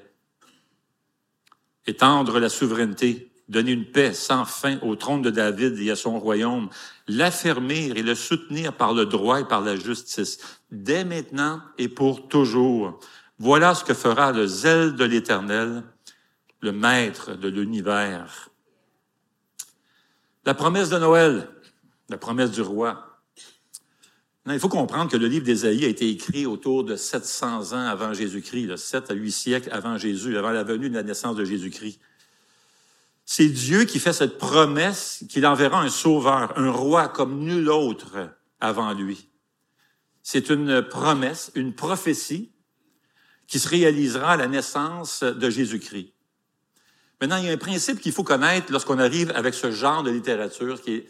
Étendre 1.88 2.40
la 2.40 2.50
souveraineté, 2.50 3.32
donner 3.48 3.72
une 3.72 3.86
paix 3.86 4.14
sans 4.14 4.46
fin 4.46 4.80
au 4.80 4.96
trône 4.96 5.22
de 5.22 5.30
David 5.30 5.80
et 5.80 5.92
à 5.92 5.96
son 5.96 6.20
royaume, 6.20 6.70
l'affermir 7.08 7.96
et 7.96 8.04
le 8.04 8.16
soutenir 8.16 8.74
par 8.74 8.94
le 8.94 9.06
droit 9.06 9.40
et 9.40 9.46
par 9.46 9.62
la 9.62 9.76
justice, 9.76 10.40
dès 10.72 11.06
maintenant 11.06 11.62
et 11.78 11.88
pour 11.88 12.28
toujours. 12.28 13.00
Voilà 13.38 13.76
ce 13.76 13.84
que 13.84 13.94
fera 13.94 14.32
le 14.32 14.48
zèle 14.48 14.96
de 14.96 15.06
l'Éternel 15.06 15.84
le 16.66 16.72
maître 16.72 17.36
de 17.36 17.48
l'univers. 17.48 18.50
La 20.46 20.54
promesse 20.54 20.90
de 20.90 21.00
Noël, 21.00 21.50
la 22.08 22.18
promesse 22.18 22.52
du 22.52 22.62
roi. 22.62 23.20
il 24.46 24.60
faut 24.60 24.70
comprendre 24.70 25.10
que 25.10 25.18
le 25.18 25.26
livre 25.26 25.44
d'Ésaïe 25.44 25.86
a 25.86 25.88
été 25.88 26.08
écrit 26.08 26.46
autour 26.46 26.84
de 26.84 26.96
700 26.96 27.74
ans 27.74 27.88
avant 27.88 28.14
Jésus-Christ, 28.14 28.78
7 28.78 29.10
à 29.10 29.16
8 29.16 29.32
siècles 29.32 29.70
avant 29.72 29.98
Jésus, 29.98 30.38
avant 30.38 30.52
la 30.52 30.64
venue 30.64 30.90
de 30.92 30.94
la 30.94 31.02
naissance 31.02 31.36
de 31.36 31.44
Jésus-Christ. 31.44 32.00
C'est 33.26 33.48
Dieu 33.48 33.86
qui 33.86 33.98
fait 33.98 34.14
cette 34.14 34.38
promesse 34.38 35.26
qu'il 35.30 35.48
enverra 35.48 35.82
un 35.82 35.90
sauveur, 35.90 36.56
un 36.60 36.70
roi 36.70 37.08
comme 37.08 37.40
nul 37.40 37.68
autre 37.70 38.30
avant 38.60 38.94
lui. 38.94 39.28
C'est 40.22 40.52
une 40.52 40.84
promesse, 40.84 41.52
une 41.56 41.74
prophétie 41.74 42.52
qui 43.48 43.58
se 43.58 43.68
réalisera 43.68 44.34
à 44.34 44.38
la 44.38 44.48
naissance 44.48 45.24
de 45.24 45.50
Jésus-Christ. 45.50 46.15
Maintenant, 47.26 47.42
il 47.42 47.48
y 47.48 47.50
a 47.50 47.54
un 47.54 47.58
principe 47.58 48.02
qu'il 48.02 48.12
faut 48.12 48.22
connaître 48.22 48.72
lorsqu'on 48.72 49.00
arrive 49.00 49.32
avec 49.34 49.56
ce 49.56 49.72
genre 49.72 50.04
de 50.04 50.12
littérature 50.12 50.80
qui 50.80 50.94
est 50.94 51.08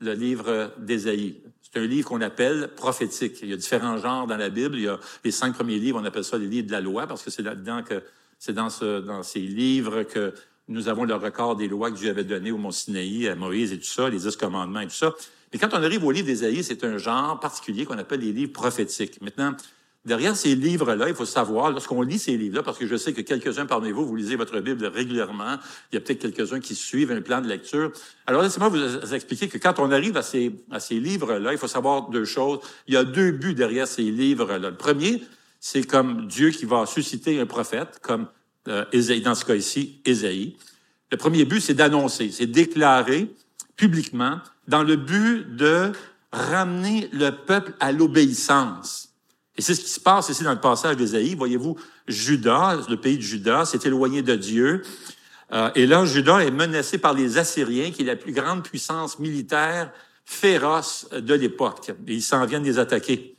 le 0.00 0.12
livre 0.14 0.72
d'Ésaïe. 0.78 1.40
C'est 1.62 1.78
un 1.78 1.86
livre 1.86 2.08
qu'on 2.08 2.22
appelle 2.22 2.72
prophétique. 2.74 3.38
Il 3.40 3.50
y 3.50 3.52
a 3.52 3.56
différents 3.56 3.96
genres 3.98 4.26
dans 4.26 4.36
la 4.36 4.48
Bible. 4.48 4.74
Il 4.74 4.82
y 4.82 4.88
a 4.88 4.98
les 5.22 5.30
cinq 5.30 5.54
premiers 5.54 5.78
livres, 5.78 6.00
on 6.02 6.04
appelle 6.04 6.24
ça 6.24 6.38
les 6.38 6.48
livres 6.48 6.66
de 6.66 6.72
la 6.72 6.80
loi 6.80 7.06
parce 7.06 7.22
que 7.22 7.30
c'est 7.30 7.42
là-dedans 7.42 7.84
que 7.84 8.02
c'est 8.40 8.52
dans, 8.52 8.68
ce, 8.68 9.00
dans 9.00 9.22
ces 9.22 9.38
livres 9.38 10.02
que 10.02 10.34
nous 10.66 10.88
avons 10.88 11.04
le 11.04 11.14
record 11.14 11.54
des 11.54 11.68
lois 11.68 11.92
que 11.92 11.98
Dieu 11.98 12.10
avait 12.10 12.24
données 12.24 12.50
au 12.50 12.58
Mont 12.58 12.72
Sinaï, 12.72 13.28
à 13.28 13.36
Moïse 13.36 13.72
et 13.72 13.78
tout 13.78 13.84
ça, 13.84 14.10
les 14.10 14.18
dix 14.18 14.34
commandements 14.34 14.80
et 14.80 14.88
tout 14.88 14.94
ça. 14.94 15.14
Mais 15.52 15.60
quand 15.60 15.68
on 15.72 15.84
arrive 15.84 16.02
au 16.02 16.10
livre 16.10 16.26
d'Ésaïe, 16.26 16.64
c'est 16.64 16.82
un 16.82 16.98
genre 16.98 17.38
particulier 17.38 17.84
qu'on 17.84 17.98
appelle 17.98 18.22
les 18.22 18.32
livres 18.32 18.52
prophétiques. 18.52 19.22
Maintenant, 19.22 19.54
Derrière 20.04 20.36
ces 20.36 20.54
livres-là, 20.54 21.08
il 21.08 21.14
faut 21.14 21.24
savoir, 21.24 21.70
lorsqu'on 21.70 22.02
lit 22.02 22.18
ces 22.18 22.36
livres-là, 22.36 22.62
parce 22.62 22.76
que 22.76 22.86
je 22.86 22.94
sais 22.94 23.14
que 23.14 23.22
quelques-uns 23.22 23.64
parmi 23.64 23.90
vous, 23.90 24.06
vous 24.06 24.16
lisez 24.16 24.36
votre 24.36 24.60
Bible 24.60 24.84
régulièrement, 24.84 25.56
il 25.90 25.94
y 25.94 25.98
a 25.98 26.00
peut-être 26.02 26.20
quelques-uns 26.20 26.60
qui 26.60 26.74
suivent 26.74 27.10
un 27.10 27.22
plan 27.22 27.40
de 27.40 27.48
lecture. 27.48 27.90
Alors, 28.26 28.42
laissez-moi 28.42 28.68
vous 28.68 29.14
expliquer 29.14 29.48
que 29.48 29.56
quand 29.56 29.78
on 29.78 29.90
arrive 29.90 30.18
à 30.18 30.22
ces, 30.22 30.54
à 30.70 30.78
ces 30.78 31.00
livres-là, 31.00 31.52
il 31.52 31.58
faut 31.58 31.68
savoir 31.68 32.10
deux 32.10 32.26
choses. 32.26 32.58
Il 32.86 32.92
y 32.92 32.98
a 32.98 33.04
deux 33.04 33.30
buts 33.30 33.54
derrière 33.54 33.88
ces 33.88 34.02
livres-là. 34.02 34.70
Le 34.70 34.76
premier, 34.76 35.22
c'est 35.58 35.84
comme 35.84 36.26
Dieu 36.26 36.50
qui 36.50 36.66
va 36.66 36.84
susciter 36.84 37.40
un 37.40 37.46
prophète, 37.46 37.98
comme 38.02 38.26
euh, 38.68 38.84
dans 39.24 39.34
ce 39.34 39.46
cas 39.46 39.54
ici, 39.54 40.02
Ésaïe. 40.04 40.56
Le 41.10 41.16
premier 41.16 41.46
but, 41.46 41.60
c'est 41.60 41.72
d'annoncer, 41.72 42.30
c'est 42.30 42.46
déclarer 42.46 43.30
publiquement 43.76 44.40
dans 44.68 44.82
le 44.82 44.96
but 44.96 45.56
de 45.56 45.92
ramener 46.32 47.08
le 47.12 47.30
peuple 47.30 47.72
à 47.80 47.92
l'obéissance. 47.92 49.13
Et 49.56 49.62
c'est 49.62 49.74
ce 49.74 49.80
qui 49.80 49.88
se 49.88 50.00
passe 50.00 50.28
ici 50.28 50.42
dans 50.42 50.52
le 50.52 50.60
passage 50.60 50.96
d'Ésaïe. 50.96 51.34
Voyez-vous, 51.34 51.76
Judas, 52.08 52.80
le 52.88 52.96
pays 52.96 53.16
de 53.16 53.22
Judas, 53.22 53.66
s'est 53.66 53.80
éloigné 53.84 54.22
de 54.22 54.34
Dieu. 54.34 54.82
Euh, 55.52 55.70
et 55.74 55.86
là, 55.86 56.04
Judas 56.04 56.40
est 56.40 56.50
menacé 56.50 56.98
par 56.98 57.14
les 57.14 57.38
Assyriens, 57.38 57.90
qui 57.90 58.02
est 58.02 58.06
la 58.06 58.16
plus 58.16 58.32
grande 58.32 58.64
puissance 58.64 59.18
militaire 59.18 59.92
féroce 60.24 61.08
de 61.12 61.34
l'époque. 61.34 61.90
Et 62.06 62.14
ils 62.14 62.22
s'en 62.22 62.44
viennent 62.46 62.64
les 62.64 62.78
attaquer. 62.78 63.36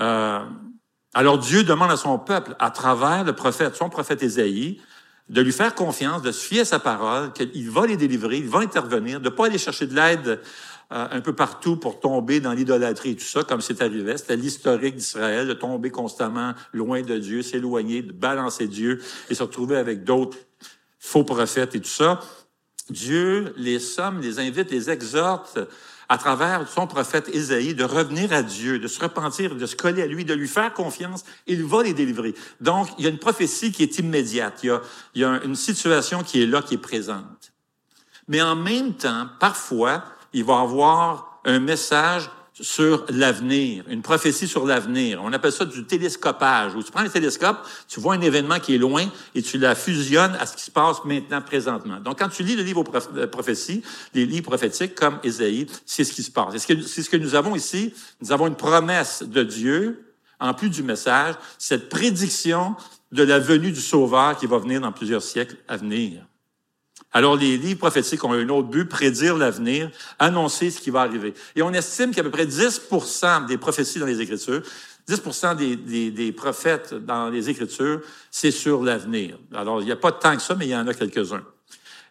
Euh, 0.00 0.40
alors 1.14 1.38
Dieu 1.38 1.62
demande 1.62 1.90
à 1.90 1.96
son 1.96 2.18
peuple, 2.18 2.56
à 2.58 2.70
travers 2.70 3.24
son 3.74 3.90
prophète 3.90 4.22
Ésaïe, 4.22 4.80
de 5.28 5.40
lui 5.40 5.52
faire 5.52 5.74
confiance, 5.74 6.22
de 6.22 6.32
se 6.32 6.44
fier 6.44 6.60
à 6.60 6.64
sa 6.64 6.78
parole, 6.78 7.32
qu'il 7.32 7.70
va 7.70 7.86
les 7.86 7.96
délivrer, 7.96 8.38
il 8.38 8.48
va 8.48 8.60
intervenir, 8.60 9.20
de 9.20 9.28
ne 9.28 9.34
pas 9.34 9.46
aller 9.46 9.58
chercher 9.58 9.86
de 9.86 9.94
l'aide 9.94 10.40
euh, 10.92 11.06
un 11.10 11.20
peu 11.20 11.32
partout 11.32 11.76
pour 11.76 12.00
tomber 12.00 12.40
dans 12.40 12.52
l'idolâtrie 12.52 13.10
et 13.10 13.16
tout 13.16 13.24
ça, 13.24 13.44
comme 13.44 13.60
c'est 13.60 13.80
arrivé. 13.80 14.16
C'était 14.16 14.36
l'historique 14.36 14.96
d'Israël, 14.96 15.46
de 15.46 15.54
tomber 15.54 15.90
constamment 15.90 16.52
loin 16.72 17.02
de 17.02 17.16
Dieu, 17.18 17.42
s'éloigner, 17.42 18.02
de 18.02 18.12
balancer 18.12 18.66
Dieu 18.66 19.00
et 19.28 19.34
se 19.34 19.42
retrouver 19.42 19.76
avec 19.76 20.02
d'autres 20.02 20.38
faux 20.98 21.22
prophètes 21.22 21.74
et 21.74 21.80
tout 21.80 21.88
ça. 21.88 22.20
Dieu 22.90 23.54
les 23.56 23.78
somme, 23.78 24.20
les 24.20 24.40
invite, 24.40 24.70
les 24.70 24.90
exhorte 24.90 25.60
à 26.08 26.18
travers 26.18 26.68
son 26.68 26.88
prophète 26.88 27.28
Ésaïe 27.32 27.72
de 27.72 27.84
revenir 27.84 28.32
à 28.32 28.42
Dieu, 28.42 28.80
de 28.80 28.88
se 28.88 28.98
repentir, 29.00 29.54
de 29.54 29.66
se 29.66 29.76
coller 29.76 30.02
à 30.02 30.06
lui, 30.08 30.24
de 30.24 30.34
lui 30.34 30.48
faire 30.48 30.74
confiance. 30.74 31.22
Il 31.46 31.64
va 31.64 31.84
les 31.84 31.94
délivrer. 31.94 32.34
Donc, 32.60 32.88
il 32.98 33.04
y 33.04 33.06
a 33.06 33.10
une 33.10 33.18
prophétie 33.18 33.70
qui 33.70 33.84
est 33.84 33.98
immédiate. 34.00 34.58
Il 34.64 34.66
y 34.66 34.70
a, 34.70 34.82
il 35.14 35.20
y 35.20 35.24
a 35.24 35.40
une 35.44 35.54
situation 35.54 36.24
qui 36.24 36.42
est 36.42 36.46
là, 36.46 36.62
qui 36.62 36.74
est 36.74 36.78
présente. 36.78 37.52
Mais 38.26 38.42
en 38.42 38.56
même 38.56 38.94
temps, 38.94 39.28
parfois, 39.38 40.02
il 40.32 40.44
va 40.44 40.60
avoir 40.60 41.40
un 41.44 41.58
message 41.58 42.30
sur 42.60 43.04
l'avenir, 43.08 43.84
une 43.88 44.02
prophétie 44.02 44.46
sur 44.46 44.66
l'avenir. 44.66 45.20
On 45.24 45.32
appelle 45.32 45.52
ça 45.52 45.64
du 45.64 45.84
télescopage, 45.84 46.74
où 46.74 46.82
tu 46.82 46.92
prends 46.92 47.00
un 47.00 47.08
télescope, 47.08 47.58
tu 47.88 48.00
vois 48.00 48.14
un 48.14 48.20
événement 48.20 48.58
qui 48.58 48.74
est 48.74 48.78
loin 48.78 49.06
et 49.34 49.42
tu 49.42 49.58
la 49.58 49.74
fusionnes 49.74 50.36
à 50.38 50.46
ce 50.46 50.56
qui 50.56 50.64
se 50.64 50.70
passe 50.70 51.04
maintenant, 51.04 51.40
présentement. 51.40 52.00
Donc, 52.00 52.18
quand 52.18 52.28
tu 52.28 52.42
lis 52.42 52.56
le 52.56 52.62
livre 52.62 52.84
de 53.14 53.26
prophéties, 53.26 53.82
les 54.14 54.26
livres 54.26 54.46
prophétiques 54.46 54.94
comme 54.94 55.18
Ésaïe, 55.22 55.66
c'est 55.86 56.04
ce 56.04 56.12
qui 56.12 56.22
se 56.22 56.30
passe. 56.30 56.56
C'est 56.58 57.02
ce, 57.02 57.10
que 57.10 57.16
nous 57.16 57.34
avons 57.34 57.56
ici. 57.56 57.94
Nous 58.20 58.32
avons 58.32 58.46
une 58.46 58.56
promesse 58.56 59.22
de 59.22 59.42
Dieu, 59.42 60.14
en 60.38 60.54
plus 60.54 60.70
du 60.70 60.82
message, 60.82 61.34
cette 61.58 61.88
prédiction 61.88 62.76
de 63.12 63.22
la 63.22 63.38
venue 63.38 63.72
du 63.72 63.80
Sauveur 63.80 64.36
qui 64.36 64.46
va 64.46 64.58
venir 64.58 64.80
dans 64.80 64.92
plusieurs 64.92 65.22
siècles 65.22 65.56
à 65.66 65.76
venir. 65.76 66.22
Alors, 67.12 67.36
les 67.36 67.56
livres 67.56 67.80
prophétiques 67.80 68.22
ont 68.24 68.32
un 68.32 68.48
autre 68.48 68.68
but, 68.68 68.84
prédire 68.84 69.36
l'avenir, 69.36 69.90
annoncer 70.18 70.70
ce 70.70 70.80
qui 70.80 70.90
va 70.90 71.00
arriver. 71.00 71.34
Et 71.56 71.62
on 71.62 71.72
estime 71.72 72.14
qu'à 72.14 72.22
peu 72.22 72.30
près 72.30 72.46
10% 72.46 73.46
des 73.46 73.58
prophéties 73.58 73.98
dans 73.98 74.06
les 74.06 74.20
Écritures, 74.20 74.62
10 75.08 75.22
des, 75.58 75.76
des, 75.76 76.10
des, 76.12 76.32
prophètes 76.32 76.94
dans 76.94 77.28
les 77.28 77.50
Écritures, 77.50 78.00
c'est 78.30 78.52
sur 78.52 78.84
l'avenir. 78.84 79.38
Alors, 79.52 79.80
il 79.80 79.86
n'y 79.86 79.92
a 79.92 79.96
pas 79.96 80.12
tant 80.12 80.36
que 80.36 80.42
ça, 80.42 80.54
mais 80.54 80.66
il 80.66 80.70
y 80.70 80.76
en 80.76 80.86
a 80.86 80.94
quelques-uns. 80.94 81.42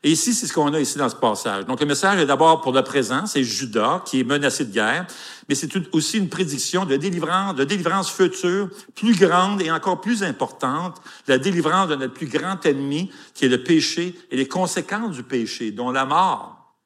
Et 0.01 0.11
ici, 0.11 0.33
c'est 0.33 0.47
ce 0.47 0.53
qu'on 0.53 0.73
a 0.73 0.79
ici 0.79 0.97
dans 0.97 1.09
ce 1.09 1.15
passage. 1.15 1.65
Donc, 1.65 1.81
le 1.81 1.85
message 1.85 2.19
est 2.21 2.25
d'abord 2.25 2.61
pour 2.61 2.71
le 2.71 2.81
présent, 2.83 3.25
c'est 3.25 3.43
Judas 3.43 4.01
qui 4.05 4.21
est 4.21 4.23
menacé 4.23 4.63
de 4.63 4.71
guerre, 4.71 5.05
mais 5.49 5.55
c'est 5.55 5.69
aussi 5.93 6.17
une 6.17 6.29
prédiction 6.29 6.85
de 6.85 6.95
délivrance, 6.95 7.53
de 7.55 7.65
délivrance 7.65 8.09
future, 8.09 8.69
plus 8.95 9.13
grande 9.13 9.61
et 9.61 9.69
encore 9.71 9.99
plus 9.99 10.23
importante, 10.23 11.01
la 11.27 11.37
délivrance 11.37 11.89
de 11.89 11.95
notre 11.95 12.13
plus 12.13 12.27
grand 12.27 12.65
ennemi, 12.65 13.11
qui 13.33 13.45
est 13.45 13.49
le 13.49 13.61
péché 13.61 14.17
et 14.31 14.37
les 14.37 14.47
conséquences 14.47 15.17
du 15.17 15.23
péché, 15.23 15.71
dont 15.71 15.91
la 15.91 16.05
mort. 16.05 16.77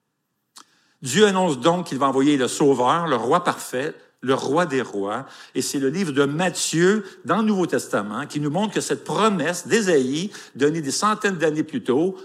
Dieu 1.04 1.28
annonce 1.28 1.60
donc 1.60 1.88
qu'il 1.88 2.00
va 2.00 2.08
envoyer 2.08 2.36
le 2.36 2.48
Sauveur, 2.48 3.06
le 3.08 3.18
roi 3.18 3.44
parfait, 3.44 3.94
le 4.22 4.34
roi 4.34 4.66
des 4.66 4.82
rois. 4.82 5.28
Et 5.54 5.62
c'est 5.62 5.80
le 5.80 5.90
livre 5.90 6.14
de 6.14 6.24
Matthieu 6.24 7.04
dans 7.26 7.38
le 7.38 7.44
Nouveau 7.44 7.68
Testament 7.68 8.26
qui 8.26 8.40
nous 8.40 8.50
montre 8.50 8.74
que 8.74 8.82
cette 8.82 9.04
promesse 9.04 9.68
d'Ésaïe, 9.68 10.32
donnée 10.56 10.82
des 10.82 10.92
centaines 10.92 11.38
d'années 11.38 11.64
plus 11.64 11.84
tôt, 11.84 12.18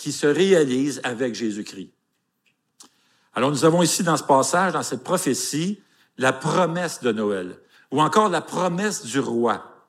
qui 0.00 0.12
se 0.12 0.26
réalise 0.26 0.98
avec 1.04 1.34
Jésus-Christ. 1.34 1.92
Alors 3.34 3.50
nous 3.50 3.66
avons 3.66 3.82
ici 3.82 4.02
dans 4.02 4.16
ce 4.16 4.22
passage, 4.22 4.72
dans 4.72 4.82
cette 4.82 5.04
prophétie, 5.04 5.82
la 6.16 6.32
promesse 6.32 7.02
de 7.02 7.12
Noël, 7.12 7.58
ou 7.90 8.00
encore 8.00 8.30
la 8.30 8.40
promesse 8.40 9.04
du 9.04 9.20
roi. 9.20 9.86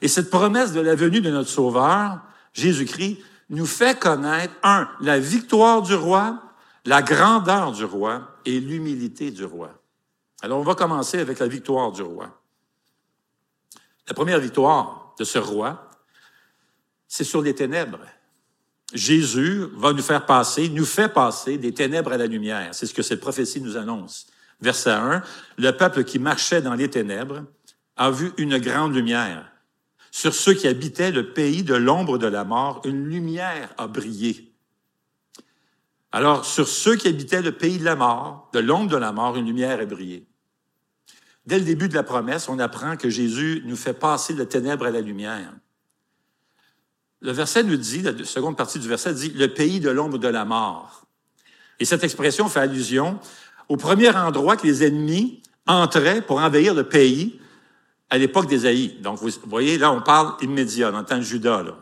Et 0.00 0.06
cette 0.06 0.30
promesse 0.30 0.72
de 0.72 0.80
la 0.80 0.94
venue 0.94 1.20
de 1.20 1.30
notre 1.32 1.48
Sauveur, 1.48 2.20
Jésus-Christ, 2.52 3.18
nous 3.50 3.66
fait 3.66 3.98
connaître, 3.98 4.54
un, 4.62 4.88
la 5.00 5.18
victoire 5.18 5.82
du 5.82 5.96
roi, 5.96 6.40
la 6.84 7.02
grandeur 7.02 7.72
du 7.72 7.84
roi 7.84 8.38
et 8.44 8.60
l'humilité 8.60 9.32
du 9.32 9.44
roi. 9.44 9.72
Alors 10.42 10.60
on 10.60 10.64
va 10.64 10.76
commencer 10.76 11.18
avec 11.18 11.40
la 11.40 11.48
victoire 11.48 11.90
du 11.90 12.02
roi. 12.02 12.40
La 14.06 14.14
première 14.14 14.38
victoire 14.38 15.16
de 15.18 15.24
ce 15.24 15.38
roi, 15.38 15.88
c'est 17.08 17.24
sur 17.24 17.42
les 17.42 17.56
ténèbres. 17.56 18.06
Jésus 18.92 19.66
va 19.74 19.92
nous 19.92 20.02
faire 20.02 20.26
passer, 20.26 20.68
nous 20.68 20.84
fait 20.84 21.08
passer 21.08 21.58
des 21.58 21.72
ténèbres 21.72 22.12
à 22.12 22.16
la 22.16 22.26
lumière. 22.26 22.74
C'est 22.74 22.86
ce 22.86 22.94
que 22.94 23.02
cette 23.02 23.20
prophétie 23.20 23.60
nous 23.60 23.76
annonce. 23.76 24.26
Verset 24.60 24.90
1, 24.90 25.22
le 25.58 25.70
peuple 25.72 26.04
qui 26.04 26.18
marchait 26.18 26.62
dans 26.62 26.74
les 26.74 26.88
ténèbres 26.88 27.44
a 27.96 28.10
vu 28.10 28.32
une 28.38 28.58
grande 28.58 28.94
lumière. 28.94 29.50
Sur 30.10 30.34
ceux 30.34 30.54
qui 30.54 30.68
habitaient 30.68 31.10
le 31.10 31.32
pays 31.32 31.62
de 31.62 31.74
l'ombre 31.74 32.18
de 32.18 32.26
la 32.26 32.44
mort, 32.44 32.82
une 32.84 33.06
lumière 33.06 33.70
a 33.78 33.86
brillé. 33.86 34.52
Alors, 36.12 36.44
sur 36.44 36.68
ceux 36.68 36.96
qui 36.96 37.08
habitaient 37.08 37.40
le 37.40 37.52
pays 37.52 37.78
de 37.78 37.84
la 37.84 37.96
mort, 37.96 38.50
de 38.52 38.58
l'ombre 38.58 38.90
de 38.90 38.98
la 38.98 39.12
mort, 39.12 39.36
une 39.36 39.46
lumière 39.46 39.80
a 39.80 39.86
brillé. 39.86 40.26
Dès 41.46 41.58
le 41.58 41.64
début 41.64 41.88
de 41.88 41.94
la 41.94 42.02
promesse, 42.02 42.48
on 42.48 42.58
apprend 42.58 42.96
que 42.96 43.08
Jésus 43.08 43.62
nous 43.64 43.76
fait 43.76 43.94
passer 43.94 44.34
de 44.34 44.44
ténèbres 44.44 44.86
à 44.86 44.90
la 44.90 45.00
lumière. 45.00 45.52
Le 47.22 47.30
verset 47.30 47.62
nous 47.62 47.76
dit, 47.76 48.02
la 48.02 48.24
seconde 48.24 48.56
partie 48.56 48.80
du 48.80 48.88
verset 48.88 49.14
dit, 49.14 49.30
le 49.30 49.48
pays 49.48 49.78
de 49.78 49.90
l'ombre 49.90 50.18
de 50.18 50.28
la 50.28 50.44
mort. 50.44 51.06
Et 51.78 51.84
cette 51.84 52.02
expression 52.02 52.48
fait 52.48 52.60
allusion 52.60 53.18
au 53.68 53.76
premier 53.76 54.10
endroit 54.10 54.56
que 54.56 54.66
les 54.66 54.84
ennemis 54.84 55.40
entraient 55.66 56.20
pour 56.20 56.38
envahir 56.38 56.74
le 56.74 56.84
pays 56.84 57.38
à 58.10 58.18
l'époque 58.18 58.48
d'Ésaïe. 58.48 58.98
Donc, 59.00 59.20
vous 59.20 59.30
voyez, 59.46 59.78
là, 59.78 59.92
on 59.92 60.02
parle 60.02 60.34
immédiat, 60.42 60.90
dans 60.90 60.98
le 60.98 61.04
temps 61.04 61.16
de 61.16 61.22
Judas. 61.22 61.62
Là. 61.62 61.76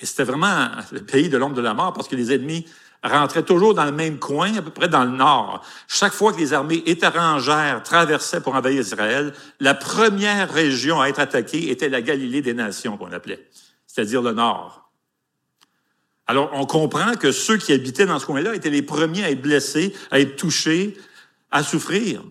Et 0.00 0.06
c'était 0.06 0.24
vraiment 0.24 0.68
le 0.90 1.00
pays 1.00 1.28
de 1.28 1.36
l'ombre 1.36 1.54
de 1.54 1.60
la 1.60 1.74
mort 1.74 1.92
parce 1.92 2.08
que 2.08 2.16
les 2.16 2.32
ennemis 2.32 2.66
rentraient 3.02 3.42
toujours 3.42 3.74
dans 3.74 3.84
le 3.84 3.92
même 3.92 4.18
coin, 4.18 4.56
à 4.56 4.62
peu 4.62 4.70
près 4.70 4.88
dans 4.88 5.04
le 5.04 5.10
nord. 5.10 5.62
Chaque 5.86 6.14
fois 6.14 6.32
que 6.32 6.38
les 6.38 6.54
armées 6.54 6.82
étrangères 6.86 7.82
traversaient 7.82 8.40
pour 8.40 8.54
envahir 8.54 8.80
Israël, 8.80 9.34
la 9.60 9.74
première 9.74 10.50
région 10.50 11.00
à 11.02 11.08
être 11.08 11.20
attaquée 11.20 11.70
était 11.70 11.90
la 11.90 12.00
Galilée 12.00 12.40
des 12.40 12.54
nations, 12.54 12.96
qu'on 12.96 13.12
appelait 13.12 13.46
c'est-à-dire 13.94 14.22
le 14.22 14.32
nord. 14.32 14.90
Alors, 16.26 16.50
on 16.52 16.66
comprend 16.66 17.14
que 17.14 17.30
ceux 17.30 17.58
qui 17.58 17.72
habitaient 17.72 18.06
dans 18.06 18.18
ce 18.18 18.26
coin-là 18.26 18.56
étaient 18.56 18.70
les 18.70 18.82
premiers 18.82 19.22
à 19.22 19.30
être 19.30 19.40
blessés, 19.40 19.94
à 20.10 20.18
être 20.18 20.34
touchés, 20.34 20.96
à 21.52 21.62
souffrir. 21.62 22.24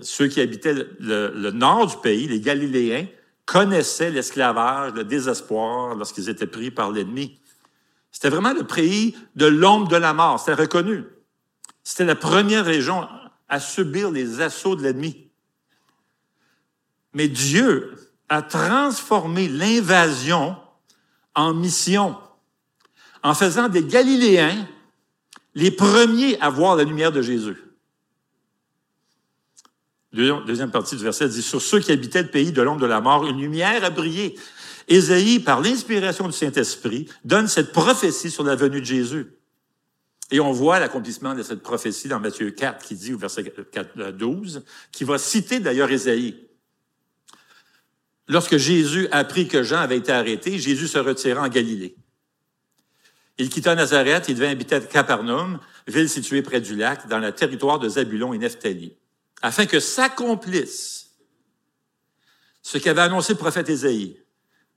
Ceux 0.00 0.28
qui 0.28 0.40
habitaient 0.40 0.74
le, 1.00 1.50
nord 1.50 1.88
du 1.88 1.96
pays, 1.96 2.28
les 2.28 2.38
Galiléens, 2.38 3.06
connaissaient 3.46 4.10
l'esclavage, 4.10 4.92
le 4.92 5.02
désespoir 5.02 5.96
lorsqu'ils 5.96 6.28
étaient 6.28 6.46
pris 6.46 6.70
par 6.70 6.92
l'ennemi. 6.92 7.40
C'était 8.12 8.28
vraiment 8.28 8.52
le 8.52 8.62
pays 8.62 9.16
de 9.34 9.46
l'ombre 9.46 9.88
de 9.88 9.96
la 9.96 10.12
mort, 10.12 10.38
c'était 10.38 10.62
reconnu. 10.62 11.02
C'était 11.82 12.04
la 12.04 12.14
première 12.14 12.64
région 12.64 13.08
à 13.48 13.58
subir 13.58 14.12
les 14.12 14.40
assauts 14.40 14.76
de 14.76 14.84
l'ennemi. 14.84 15.30
Mais 17.12 17.26
Dieu 17.26 17.92
a 18.28 18.42
transformé 18.42 19.48
l'invasion 19.48 20.56
en 21.36 21.54
mission, 21.54 22.16
en 23.22 23.34
faisant 23.34 23.68
des 23.68 23.84
Galiléens 23.84 24.66
les 25.54 25.70
premiers 25.70 26.40
à 26.40 26.50
voir 26.50 26.74
la 26.74 26.84
lumière 26.84 27.12
de 27.12 27.22
Jésus. 27.22 27.56
Deuxième 30.12 30.70
partie 30.70 30.96
du 30.96 31.04
verset 31.04 31.28
dit, 31.28 31.42
sur 31.42 31.60
ceux 31.60 31.78
qui 31.78 31.92
habitaient 31.92 32.22
le 32.22 32.30
pays 32.30 32.50
de 32.50 32.62
l'ombre 32.62 32.80
de 32.80 32.86
la 32.86 33.02
mort, 33.02 33.26
une 33.26 33.38
lumière 33.38 33.84
a 33.84 33.90
brillé. 33.90 34.38
Ésaïe, 34.88 35.40
par 35.40 35.60
l'inspiration 35.60 36.26
du 36.26 36.32
Saint-Esprit, 36.32 37.08
donne 37.24 37.48
cette 37.48 37.72
prophétie 37.72 38.30
sur 38.30 38.44
la 38.44 38.56
venue 38.56 38.80
de 38.80 38.86
Jésus. 38.86 39.26
Et 40.30 40.40
on 40.40 40.52
voit 40.52 40.78
l'accomplissement 40.78 41.34
de 41.34 41.42
cette 41.42 41.62
prophétie 41.62 42.08
dans 42.08 42.18
Matthieu 42.18 42.50
4, 42.50 42.84
qui 42.84 42.94
dit 42.94 43.12
au 43.12 43.18
verset 43.18 43.52
12, 44.14 44.64
qui 44.90 45.04
va 45.04 45.18
citer 45.18 45.60
d'ailleurs 45.60 45.90
Ésaïe. 45.90 46.45
Lorsque 48.28 48.56
Jésus 48.56 49.08
apprit 49.12 49.46
que 49.46 49.62
Jean 49.62 49.78
avait 49.78 49.98
été 49.98 50.12
arrêté, 50.12 50.58
Jésus 50.58 50.88
se 50.88 50.98
retira 50.98 51.42
en 51.42 51.48
Galilée. 51.48 51.96
Il 53.38 53.50
quitta 53.50 53.74
Nazareth, 53.74 54.28
il 54.28 54.34
devint 54.34 54.50
habiter 54.50 54.76
à 54.76 54.80
Capernaum, 54.80 55.60
ville 55.86 56.08
située 56.08 56.42
près 56.42 56.60
du 56.60 56.74
lac, 56.74 57.06
dans 57.08 57.18
le 57.18 57.32
territoire 57.32 57.78
de 57.78 57.88
Zabulon 57.88 58.32
et 58.32 58.38
Nephtali, 58.38 58.96
afin 59.42 59.66
que 59.66 59.78
s'accomplisse 59.78 61.10
ce 62.62 62.78
qu'avait 62.78 63.02
annoncé 63.02 63.34
le 63.34 63.38
prophète 63.38 63.68
Ésaïe. 63.68 64.18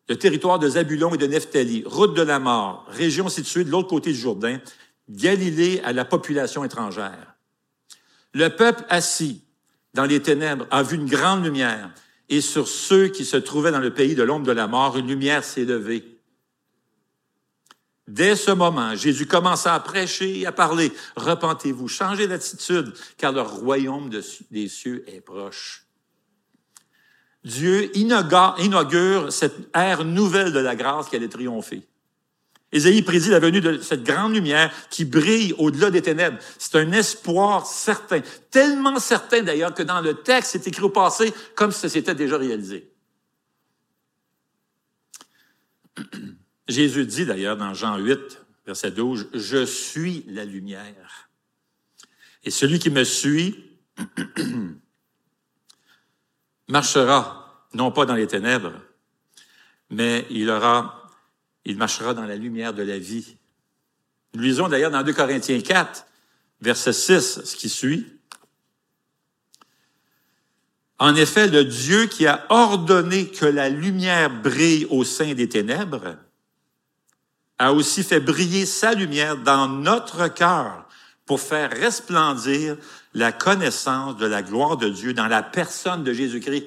Le 0.09 0.15
territoire 0.15 0.59
de 0.59 0.69
Zabulon 0.69 1.15
et 1.15 1.17
de 1.17 1.25
Nephtali, 1.25 1.83
route 1.85 2.15
de 2.15 2.21
la 2.21 2.37
mort, 2.37 2.85
région 2.89 3.29
située 3.29 3.63
de 3.63 3.71
l'autre 3.71 3.87
côté 3.87 4.11
du 4.11 4.19
Jourdain, 4.19 4.59
Galilée 5.09 5.81
à 5.83 5.91
la 5.91 6.05
population 6.05 6.63
étrangère. 6.63 7.35
Le 8.33 8.49
peuple 8.49 8.85
assis 8.89 9.43
dans 9.95 10.05
les 10.05 10.21
ténèbres 10.21 10.67
a 10.69 10.83
vu 10.83 10.97
une 10.97 11.09
grande 11.09 11.43
lumière 11.43 11.91
et 12.29 12.41
sur 12.41 12.67
ceux 12.67 13.07
qui 13.07 13.25
se 13.25 13.37
trouvaient 13.37 13.71
dans 13.71 13.79
le 13.79 13.93
pays 13.93 14.15
de 14.15 14.23
l'ombre 14.23 14.45
de 14.45 14.51
la 14.51 14.67
mort, 14.67 14.97
une 14.97 15.07
lumière 15.07 15.43
s'est 15.43 15.65
levée. 15.65 16.05
Dès 18.07 18.35
ce 18.35 18.51
moment, 18.51 18.95
Jésus 18.95 19.27
commença 19.27 19.73
à 19.73 19.79
prêcher 19.79 20.39
et 20.39 20.45
à 20.47 20.51
parler. 20.51 20.91
Repentez-vous, 21.15 21.87
changez 21.87 22.27
d'attitude, 22.27 22.93
car 23.17 23.31
le 23.31 23.41
royaume 23.41 24.09
des 24.49 24.67
cieux 24.67 25.03
est 25.07 25.21
proche. 25.21 25.85
Dieu 27.43 27.95
inaugure 27.97 29.31
cette 29.31 29.69
ère 29.75 30.03
nouvelle 30.03 30.51
de 30.51 30.59
la 30.59 30.75
grâce 30.75 31.09
qui 31.09 31.15
allait 31.15 31.29
triompher. 31.29 31.83
Ésaïe 32.71 33.01
prédit 33.01 33.29
la 33.29 33.39
venue 33.39 33.61
de 33.61 33.79
cette 33.79 34.03
grande 34.03 34.33
lumière 34.33 34.71
qui 34.89 35.03
brille 35.03 35.53
au-delà 35.57 35.89
des 35.89 36.03
ténèbres. 36.03 36.37
C'est 36.59 36.75
un 36.75 36.91
espoir 36.91 37.65
certain, 37.65 38.21
tellement 38.51 38.99
certain 38.99 39.41
d'ailleurs 39.41 39.73
que 39.73 39.81
dans 39.81 40.01
le 40.01 40.13
texte, 40.15 40.51
c'est 40.51 40.67
écrit 40.67 40.83
au 40.83 40.89
passé 40.89 41.33
comme 41.55 41.71
si 41.71 41.79
ça 41.79 41.89
s'était 41.89 42.13
déjà 42.13 42.37
réalisé. 42.37 42.91
Jésus 46.67 47.05
dit 47.05 47.25
d'ailleurs 47.25 47.57
dans 47.57 47.73
Jean 47.73 47.97
8, 47.97 48.17
verset 48.67 48.91
12, 48.91 49.29
Je 49.33 49.65
suis 49.65 50.23
la 50.27 50.45
lumière. 50.45 51.29
Et 52.43 52.51
celui 52.51 52.77
qui 52.77 52.91
me 52.91 53.03
suit 53.03 53.65
marchera 56.67 57.67
non 57.73 57.91
pas 57.91 58.05
dans 58.05 58.15
les 58.15 58.27
ténèbres, 58.27 58.73
mais 59.89 60.27
il 60.29 60.49
aura 60.51 60.98
il 61.69 61.77
marchera 61.77 62.15
dans 62.15 62.25
la 62.25 62.35
lumière 62.35 62.73
de 62.73 62.81
la 62.81 62.97
vie. 62.97 63.37
Nous 64.33 64.41
lisons 64.41 64.67
d'ailleurs 64.67 64.89
dans 64.89 65.03
2 65.03 65.13
Corinthiens 65.13 65.61
4, 65.61 66.03
verset 66.61 66.93
6, 66.93 67.41
ce 67.45 67.55
qui 67.55 67.69
suit. 67.69 68.07
En 70.97 71.15
effet, 71.15 71.47
le 71.47 71.63
Dieu 71.63 72.07
qui 72.07 72.25
a 72.25 72.47
ordonné 72.49 73.27
que 73.27 73.45
la 73.45 73.69
lumière 73.69 74.31
brille 74.41 74.87
au 74.89 75.03
sein 75.03 75.35
des 75.35 75.47
ténèbres 75.47 76.17
a 77.59 77.71
aussi 77.71 78.03
fait 78.03 78.19
briller 78.19 78.65
sa 78.65 78.95
lumière 78.95 79.37
dans 79.37 79.67
notre 79.67 80.27
cœur 80.27 80.87
pour 81.27 81.39
faire 81.39 81.69
resplendir 81.69 82.77
la 83.13 83.31
connaissance 83.31 84.17
de 84.17 84.25
la 84.25 84.41
gloire 84.41 84.77
de 84.77 84.89
Dieu 84.89 85.13
dans 85.13 85.27
la 85.27 85.43
personne 85.43 86.03
de 86.03 86.13
Jésus-Christ. 86.13 86.65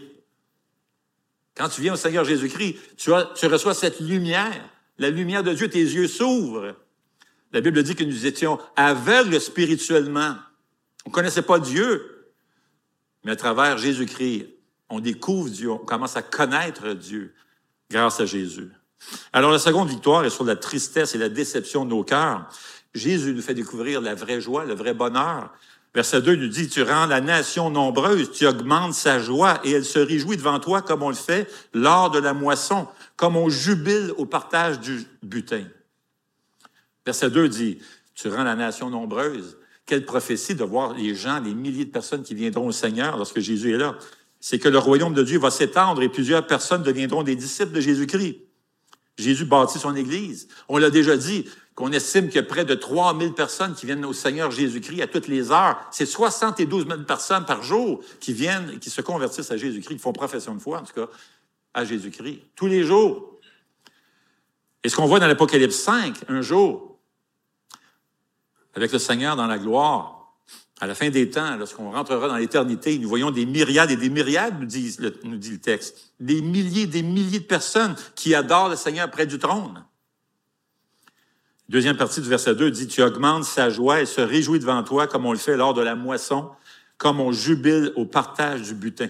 Quand 1.57 1.69
tu 1.69 1.81
viens 1.81 1.95
au 1.95 1.97
Seigneur 1.97 2.25
Jésus-Christ, 2.25 2.77
tu, 2.97 3.11
tu 3.35 3.47
reçois 3.47 3.75
cette 3.75 3.99
lumière 3.99 4.69
la 4.99 5.11
lumière 5.11 5.43
de 5.43 5.53
Dieu, 5.53 5.69
tes 5.69 5.83
yeux 5.83 6.09
s'ouvrent. 6.09 6.77
La 7.53 7.61
Bible 7.61 7.83
dit 7.83 7.95
que 7.95 8.05
nous 8.05 8.27
étions 8.27 8.59
aveugles 8.77 9.41
spirituellement. 9.41 10.37
On 11.05 11.11
ne 11.11 11.15
connaissait 11.15 11.43
pas 11.43 11.59
Dieu. 11.59 12.33
Mais 13.25 13.33
à 13.33 13.37
travers 13.37 13.79
Jésus-Christ, 13.79 14.49
on 14.89 15.01
découvre 15.01 15.49
Dieu, 15.49 15.71
on 15.71 15.79
commence 15.79 16.17
à 16.17 16.23
connaître 16.23 16.93
Dieu 16.93 17.35
grâce 17.91 18.21
à 18.21 18.27
Jésus. 18.27 18.71
Alors 19.33 19.51
la 19.51 19.59
seconde 19.59 19.89
victoire 19.89 20.25
est 20.25 20.31
sur 20.31 20.45
la 20.45 20.57
tristesse 20.57 21.15
et 21.15 21.19
la 21.19 21.29
déception 21.29 21.85
de 21.85 21.91
nos 21.91 22.05
cœurs. 22.05 22.49
Jésus 22.95 23.33
nous 23.33 23.43
fait 23.43 23.55
découvrir 23.55 24.01
la 24.01 24.15
vraie 24.15 24.41
joie, 24.41 24.65
le 24.65 24.75
vrai 24.75 24.95
bonheur. 24.95 25.53
Verset 25.95 26.23
2 26.23 26.37
nous 26.37 26.49
dit, 26.49 26.69
tu 26.69 26.83
rends 26.83 27.07
la 27.07 27.21
nation 27.21 27.69
nombreuse, 27.69 28.33
tu 28.33 28.47
augmentes 28.47 28.95
sa 28.95 29.19
joie 29.19 29.61
et 29.63 29.73
elle 29.73 29.85
se 29.85 29.99
réjouit 29.99 30.39
devant 30.39 30.59
toi 30.59 30.81
comme 30.81 31.03
on 31.03 31.11
le 31.11 31.15
fait 31.15 31.51
lors 31.75 32.11
de 32.11 32.19
la 32.19 32.33
moisson 32.33 32.89
comme 33.17 33.37
on 33.37 33.51
jubile 33.51 34.13
au 34.17 34.25
partage 34.25 34.81
du 34.81 35.05
butin. 35.23 35.65
Verset 37.05 37.31
2 37.31 37.49
dit, 37.49 37.79
tu 38.15 38.29
rends 38.29 38.45
la 38.45 38.55
nation 38.55 38.89
nombreuse. 38.89 39.59
Quelle 39.85 40.07
prophétie 40.07 40.55
de 40.55 40.65
voir 40.65 40.95
les 40.95 41.15
gens, 41.15 41.41
les 41.41 41.55
milliers 41.55 41.85
de 41.85 41.91
personnes 41.91 42.23
qui 42.23 42.35
viendront 42.35 42.69
au 42.69 42.73
Seigneur 42.73 43.17
lorsque 43.17 43.41
Jésus 43.41 43.75
est 43.75 43.79
là. 43.79 43.99
C'est 44.41 44.59
que 44.59 44.69
le 44.69 44.79
royaume 44.79 45.13
de 45.13 45.23
Dieu 45.23 45.39
va 45.39 45.51
s'étendre 45.51 46.03
et 46.03 46.09
plusieurs 46.09 46.47
personnes 46.47 46.83
deviendront 46.83 47.23
des 47.23 47.37
disciples 47.37 47.73
de 47.73 47.81
Jésus-Christ. 47.81 48.39
Jésus 49.19 49.45
bâtit 49.45 49.79
son 49.79 49.95
Église. 49.95 50.49
On 50.69 50.79
l'a 50.79 50.91
déjà 50.91 51.17
dit, 51.17 51.47
qu'on 51.75 51.91
estime 51.93 52.27
qu'il 52.27 52.37
y 52.37 52.39
a 52.39 52.43
près 52.43 52.65
de 52.65 52.75
3000 52.75 53.33
personnes 53.33 53.75
qui 53.75 53.87
viennent 53.87 54.05
au 54.05 54.13
Seigneur 54.13 54.51
Jésus-Christ 54.51 55.03
à 55.03 55.07
toutes 55.07 55.29
les 55.29 55.51
heures. 55.51 55.81
C'est 55.91 56.07
72 56.07 56.87
000 56.87 57.03
personnes 57.03 57.47
par 57.47 57.63
jour 57.63 58.03
qui 58.21 58.33
viennent, 58.33 58.79
qui 58.79 58.91
se 58.91 59.01
convertissent 59.01 59.51
à 59.51 59.57
Jésus-Christ, 59.57 59.97
qui 59.97 60.03
font 60.03 60.13
profession 60.13 60.55
de 60.55 60.61
foi, 60.61 60.81
en 60.81 60.85
tout 60.85 60.95
cas 60.95 61.09
à 61.75 61.85
Jésus-Christ, 61.85 62.41
tous 62.55 62.67
les 62.67 62.85
jours. 62.85 63.39
Et 64.85 64.89
ce 64.89 64.97
qu'on 64.97 65.07
voit 65.07 65.21
dans 65.21 65.27
l'Apocalypse 65.27 65.77
5, 65.77 66.25
un 66.29 66.43
jour, 66.43 66.99
avec 68.75 68.93
le 68.93 68.99
Seigneur 68.99 69.37
dans 69.37 69.47
la 69.47 69.59
gloire, 69.59 70.35
à 70.81 70.87
la 70.87 70.95
fin 70.95 71.11
des 71.11 71.31
temps, 71.31 71.57
lorsqu'on 71.57 71.93
rentrera 71.93 72.27
dans 72.27 72.37
l'éternité, 72.37 72.99
nous 72.99 73.09
voyons 73.09 73.31
des 73.31 73.47
myriades 73.47 73.93
et 73.93 73.97
des 73.97 74.11
myriades, 74.11 74.59
nous 74.59 74.67
dit, 74.67 74.97
le, 74.99 75.15
nous 75.23 75.37
dit 75.37 75.53
le 75.53 75.61
texte, 75.61 76.13
des 76.19 76.43
milliers, 76.43 76.87
des 76.87 77.03
milliers 77.03 77.39
de 77.39 77.45
personnes 77.45 77.95
qui 78.17 78.35
adorent 78.35 78.69
le 78.69 78.77
Seigneur 78.77 79.09
près 79.09 79.27
du 79.27 79.39
trône. 79.39 79.85
Deuxième 81.69 81.97
partie 81.97 82.21
du 82.21 82.29
verset 82.29 82.55
2 82.55 82.71
dit, 82.71 82.87
Tu 82.87 83.03
augmentes 83.03 83.45
sa 83.45 83.71
joie 83.71 84.01
et 84.01 84.07
se 84.07 84.21
réjouit 84.21 84.59
devant 84.59 84.83
toi 84.83 85.07
comme 85.07 85.27
on 85.27 85.33
le 85.33 85.39
fait 85.39 85.57
lors 85.57 85.75
de 85.75 85.83
la 85.83 85.95
moisson, 85.95 86.51
comme 86.99 87.21
on 87.21 87.33
jubile 87.33 87.93
au 87.97 88.05
partage 88.05 88.63
du 88.63 88.75
butin. 88.75 89.09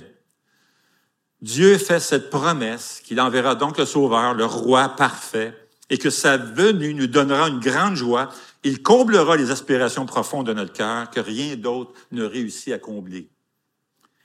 Dieu 1.40 1.76
fait 1.76 1.98
cette 1.98 2.30
promesse 2.30 3.00
qu'il 3.04 3.20
enverra 3.20 3.56
donc 3.56 3.78
le 3.78 3.84
Sauveur, 3.84 4.34
le 4.34 4.44
roi 4.44 4.90
parfait, 4.90 5.58
et 5.90 5.98
que 5.98 6.08
sa 6.08 6.36
venue 6.36 6.94
nous 6.94 7.08
donnera 7.08 7.48
une 7.48 7.58
grande 7.58 7.96
joie. 7.96 8.30
Il 8.64 8.82
comblera 8.82 9.36
les 9.36 9.50
aspirations 9.50 10.06
profondes 10.06 10.46
de 10.46 10.54
notre 10.54 10.72
cœur 10.72 11.10
que 11.10 11.20
rien 11.20 11.56
d'autre 11.56 11.92
ne 12.12 12.24
réussit 12.24 12.72
à 12.72 12.78
combler. 12.78 13.28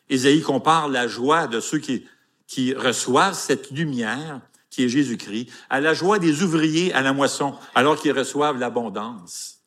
Ésaïe 0.10 0.42
compare 0.42 0.88
la 0.88 1.08
joie 1.08 1.48
de 1.48 1.60
ceux 1.60 1.80
qui, 1.80 2.06
qui 2.48 2.74
reçoivent 2.74 3.34
cette 3.34 3.72
lumière, 3.72 4.40
qui 4.78 4.84
est 4.84 4.90
Jésus-Christ, 4.90 5.50
à 5.72 5.82
la 5.82 5.96
joie 5.96 6.20
des 6.20 6.44
ouvriers 6.44 6.94
à 6.94 7.02
la 7.02 7.12
moisson, 7.12 7.56
alors 7.74 8.00
qu'ils 8.00 8.12
reçoivent 8.12 8.60
l'abondance. 8.60 9.63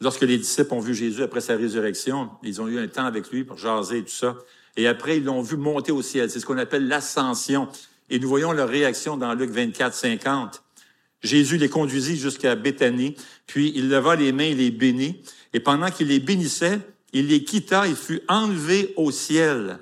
Lorsque 0.00 0.22
les 0.22 0.36
disciples 0.36 0.74
ont 0.74 0.80
vu 0.80 0.92
Jésus 0.92 1.22
après 1.22 1.40
sa 1.40 1.54
résurrection, 1.54 2.28
ils 2.42 2.60
ont 2.60 2.66
eu 2.66 2.80
un 2.80 2.88
temps 2.88 3.04
avec 3.04 3.30
lui 3.30 3.44
pour 3.44 3.56
jaser 3.56 3.98
et 3.98 4.02
tout 4.02 4.10
ça. 4.10 4.36
Et 4.76 4.88
après, 4.88 5.18
ils 5.18 5.24
l'ont 5.24 5.42
vu 5.42 5.56
monter 5.56 5.92
au 5.92 6.02
ciel. 6.02 6.28
C'est 6.28 6.40
ce 6.40 6.44
qu'on 6.44 6.58
appelle 6.58 6.88
l'ascension. 6.88 7.68
Et 8.10 8.18
nous 8.18 8.28
voyons 8.28 8.50
leur 8.50 8.68
réaction 8.68 9.16
dans 9.16 9.32
Luc 9.34 9.50
24, 9.50 9.94
50. 9.94 10.64
Jésus 11.22 11.56
les 11.56 11.68
conduisit 11.68 12.16
jusqu'à 12.16 12.56
Béthanie, 12.56 13.14
puis 13.46 13.72
il 13.76 13.88
leva 13.88 14.16
les 14.16 14.32
mains 14.32 14.42
et 14.42 14.54
les 14.54 14.72
bénit. 14.72 15.22
Et 15.52 15.60
pendant 15.60 15.90
qu'il 15.92 16.08
les 16.08 16.20
bénissait, 16.20 16.80
il 17.12 17.28
les 17.28 17.44
quitta 17.44 17.86
et 17.86 17.94
fut 17.94 18.22
enlevé 18.26 18.92
au 18.96 19.12
ciel. 19.12 19.78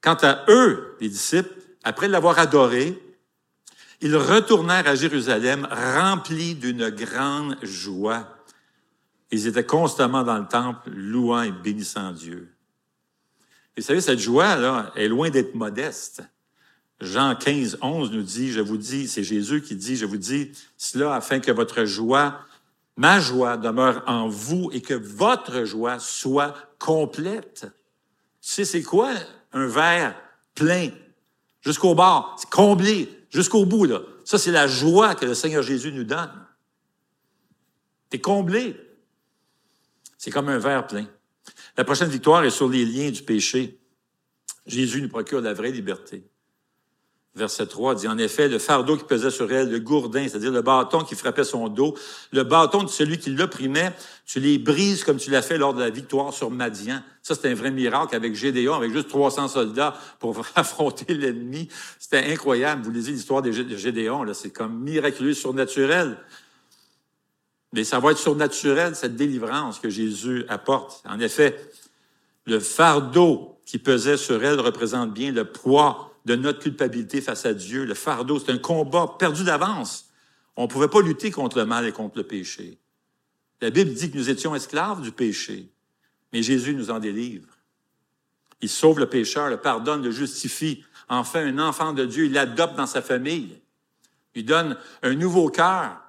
Quant 0.00 0.18
à 0.22 0.44
eux, 0.48 0.96
les 1.00 1.08
disciples, 1.08 1.61
après 1.84 2.08
l'avoir 2.08 2.38
adoré, 2.38 3.00
ils 4.00 4.16
retournèrent 4.16 4.88
à 4.88 4.94
Jérusalem 4.94 5.66
remplis 5.70 6.54
d'une 6.54 6.90
grande 6.90 7.56
joie. 7.62 8.26
Ils 9.30 9.46
étaient 9.46 9.64
constamment 9.64 10.24
dans 10.24 10.38
le 10.38 10.46
temple, 10.46 10.90
louant 10.90 11.42
et 11.42 11.52
bénissant 11.52 12.12
Dieu. 12.12 12.52
Et 13.76 13.80
vous 13.80 13.86
savez, 13.86 14.00
cette 14.00 14.18
joie-là 14.18 14.92
est 14.96 15.08
loin 15.08 15.30
d'être 15.30 15.54
modeste. 15.54 16.22
Jean 17.00 17.34
15, 17.34 17.78
11 17.80 18.10
nous 18.12 18.22
dit, 18.22 18.52
je 18.52 18.60
vous 18.60 18.76
dis, 18.76 19.08
c'est 19.08 19.24
Jésus 19.24 19.62
qui 19.62 19.76
dit, 19.76 19.96
je 19.96 20.04
vous 20.04 20.18
dis 20.18 20.52
cela 20.76 21.14
afin 21.14 21.40
que 21.40 21.50
votre 21.50 21.84
joie, 21.84 22.40
ma 22.96 23.18
joie 23.18 23.56
demeure 23.56 24.02
en 24.06 24.28
vous 24.28 24.70
et 24.72 24.80
que 24.80 24.94
votre 24.94 25.64
joie 25.64 25.98
soit 25.98 26.54
complète. 26.78 27.66
Tu 28.40 28.50
sais, 28.50 28.64
c'est 28.64 28.82
quoi 28.82 29.10
un 29.52 29.66
verre 29.66 30.14
plein 30.54 30.90
jusqu'au 31.62 31.94
bord, 31.94 32.36
c'est 32.38 32.50
comblé 32.50 33.08
jusqu'au 33.30 33.64
bout, 33.64 33.84
là. 33.84 34.02
Ça, 34.24 34.38
c'est 34.38 34.50
la 34.50 34.68
joie 34.68 35.14
que 35.14 35.24
le 35.24 35.34
Seigneur 35.34 35.62
Jésus 35.62 35.92
nous 35.92 36.04
donne. 36.04 36.30
T'es 38.10 38.20
comblé. 38.20 38.76
C'est 40.18 40.30
comme 40.30 40.48
un 40.48 40.58
verre 40.58 40.86
plein. 40.86 41.06
La 41.76 41.84
prochaine 41.84 42.10
victoire 42.10 42.44
est 42.44 42.50
sur 42.50 42.68
les 42.68 42.84
liens 42.84 43.10
du 43.10 43.22
péché. 43.22 43.80
Jésus 44.66 45.02
nous 45.02 45.08
procure 45.08 45.40
la 45.40 45.54
vraie 45.54 45.72
liberté. 45.72 46.22
Verset 47.34 47.64
3 47.64 47.94
dit, 47.94 48.08
en 48.08 48.18
effet, 48.18 48.46
le 48.46 48.58
fardeau 48.58 48.98
qui 48.98 49.04
pesait 49.04 49.30
sur 49.30 49.50
elle, 49.50 49.70
le 49.70 49.78
gourdin, 49.78 50.28
c'est-à-dire 50.28 50.52
le 50.52 50.60
bâton 50.60 51.02
qui 51.02 51.14
frappait 51.14 51.44
son 51.44 51.68
dos, 51.68 51.96
le 52.30 52.42
bâton 52.42 52.82
de 52.82 52.90
celui 52.90 53.18
qui 53.18 53.30
l'opprimait, 53.30 53.94
tu 54.26 54.38
les 54.38 54.58
brises 54.58 55.02
comme 55.02 55.16
tu 55.16 55.30
l'as 55.30 55.40
fait 55.40 55.56
lors 55.56 55.72
de 55.72 55.80
la 55.80 55.88
victoire 55.88 56.34
sur 56.34 56.50
Madian. 56.50 57.00
Ça, 57.22 57.34
c'est 57.34 57.50
un 57.50 57.54
vrai 57.54 57.70
miracle 57.70 58.14
avec 58.14 58.34
Gédéon, 58.34 58.74
avec 58.74 58.92
juste 58.92 59.08
300 59.08 59.48
soldats 59.48 59.94
pour 60.20 60.44
affronter 60.56 61.14
l'ennemi. 61.14 61.68
C'était 61.98 62.30
incroyable. 62.30 62.82
Vous 62.84 62.90
lisez 62.90 63.12
l'histoire 63.12 63.40
de 63.40 63.50
Gédéon, 63.50 64.24
là, 64.24 64.34
c'est 64.34 64.50
comme 64.50 64.80
miraculeux, 64.80 65.32
surnaturel. 65.32 66.18
Mais 67.72 67.84
ça 67.84 67.98
va 67.98 68.10
être 68.10 68.18
surnaturel, 68.18 68.94
cette 68.94 69.16
délivrance 69.16 69.78
que 69.78 69.88
Jésus 69.88 70.44
apporte. 70.50 71.02
En 71.08 71.18
effet, 71.18 71.58
le 72.44 72.60
fardeau 72.60 73.58
qui 73.64 73.78
pesait 73.78 74.18
sur 74.18 74.44
elle 74.44 74.60
représente 74.60 75.14
bien 75.14 75.32
le 75.32 75.46
poids 75.46 76.11
de 76.24 76.36
notre 76.36 76.60
culpabilité 76.60 77.20
face 77.20 77.46
à 77.46 77.54
Dieu. 77.54 77.84
Le 77.84 77.94
fardeau, 77.94 78.38
c'est 78.38 78.52
un 78.52 78.58
combat 78.58 79.16
perdu 79.18 79.44
d'avance. 79.44 80.10
On 80.56 80.62
ne 80.62 80.68
pouvait 80.68 80.88
pas 80.88 81.00
lutter 81.00 81.30
contre 81.30 81.58
le 81.58 81.66
mal 81.66 81.86
et 81.86 81.92
contre 81.92 82.18
le 82.18 82.24
péché. 82.24 82.78
La 83.60 83.70
Bible 83.70 83.92
dit 83.94 84.10
que 84.10 84.18
nous 84.18 84.30
étions 84.30 84.54
esclaves 84.54 85.02
du 85.02 85.12
péché, 85.12 85.70
mais 86.32 86.42
Jésus 86.42 86.74
nous 86.74 86.90
en 86.90 86.98
délivre. 86.98 87.48
Il 88.60 88.68
sauve 88.68 88.98
le 88.98 89.08
pécheur, 89.08 89.48
le 89.48 89.56
pardonne, 89.56 90.02
le 90.02 90.10
justifie, 90.10 90.84
en 91.08 91.24
fait 91.24 91.40
un 91.40 91.58
enfant 91.58 91.92
de 91.92 92.04
Dieu, 92.04 92.26
il 92.26 92.32
l'adopte 92.32 92.76
dans 92.76 92.86
sa 92.86 93.02
famille. 93.02 93.60
Il 94.34 94.44
donne 94.44 94.76
un 95.02 95.14
nouveau 95.14 95.48
cœur, 95.48 96.02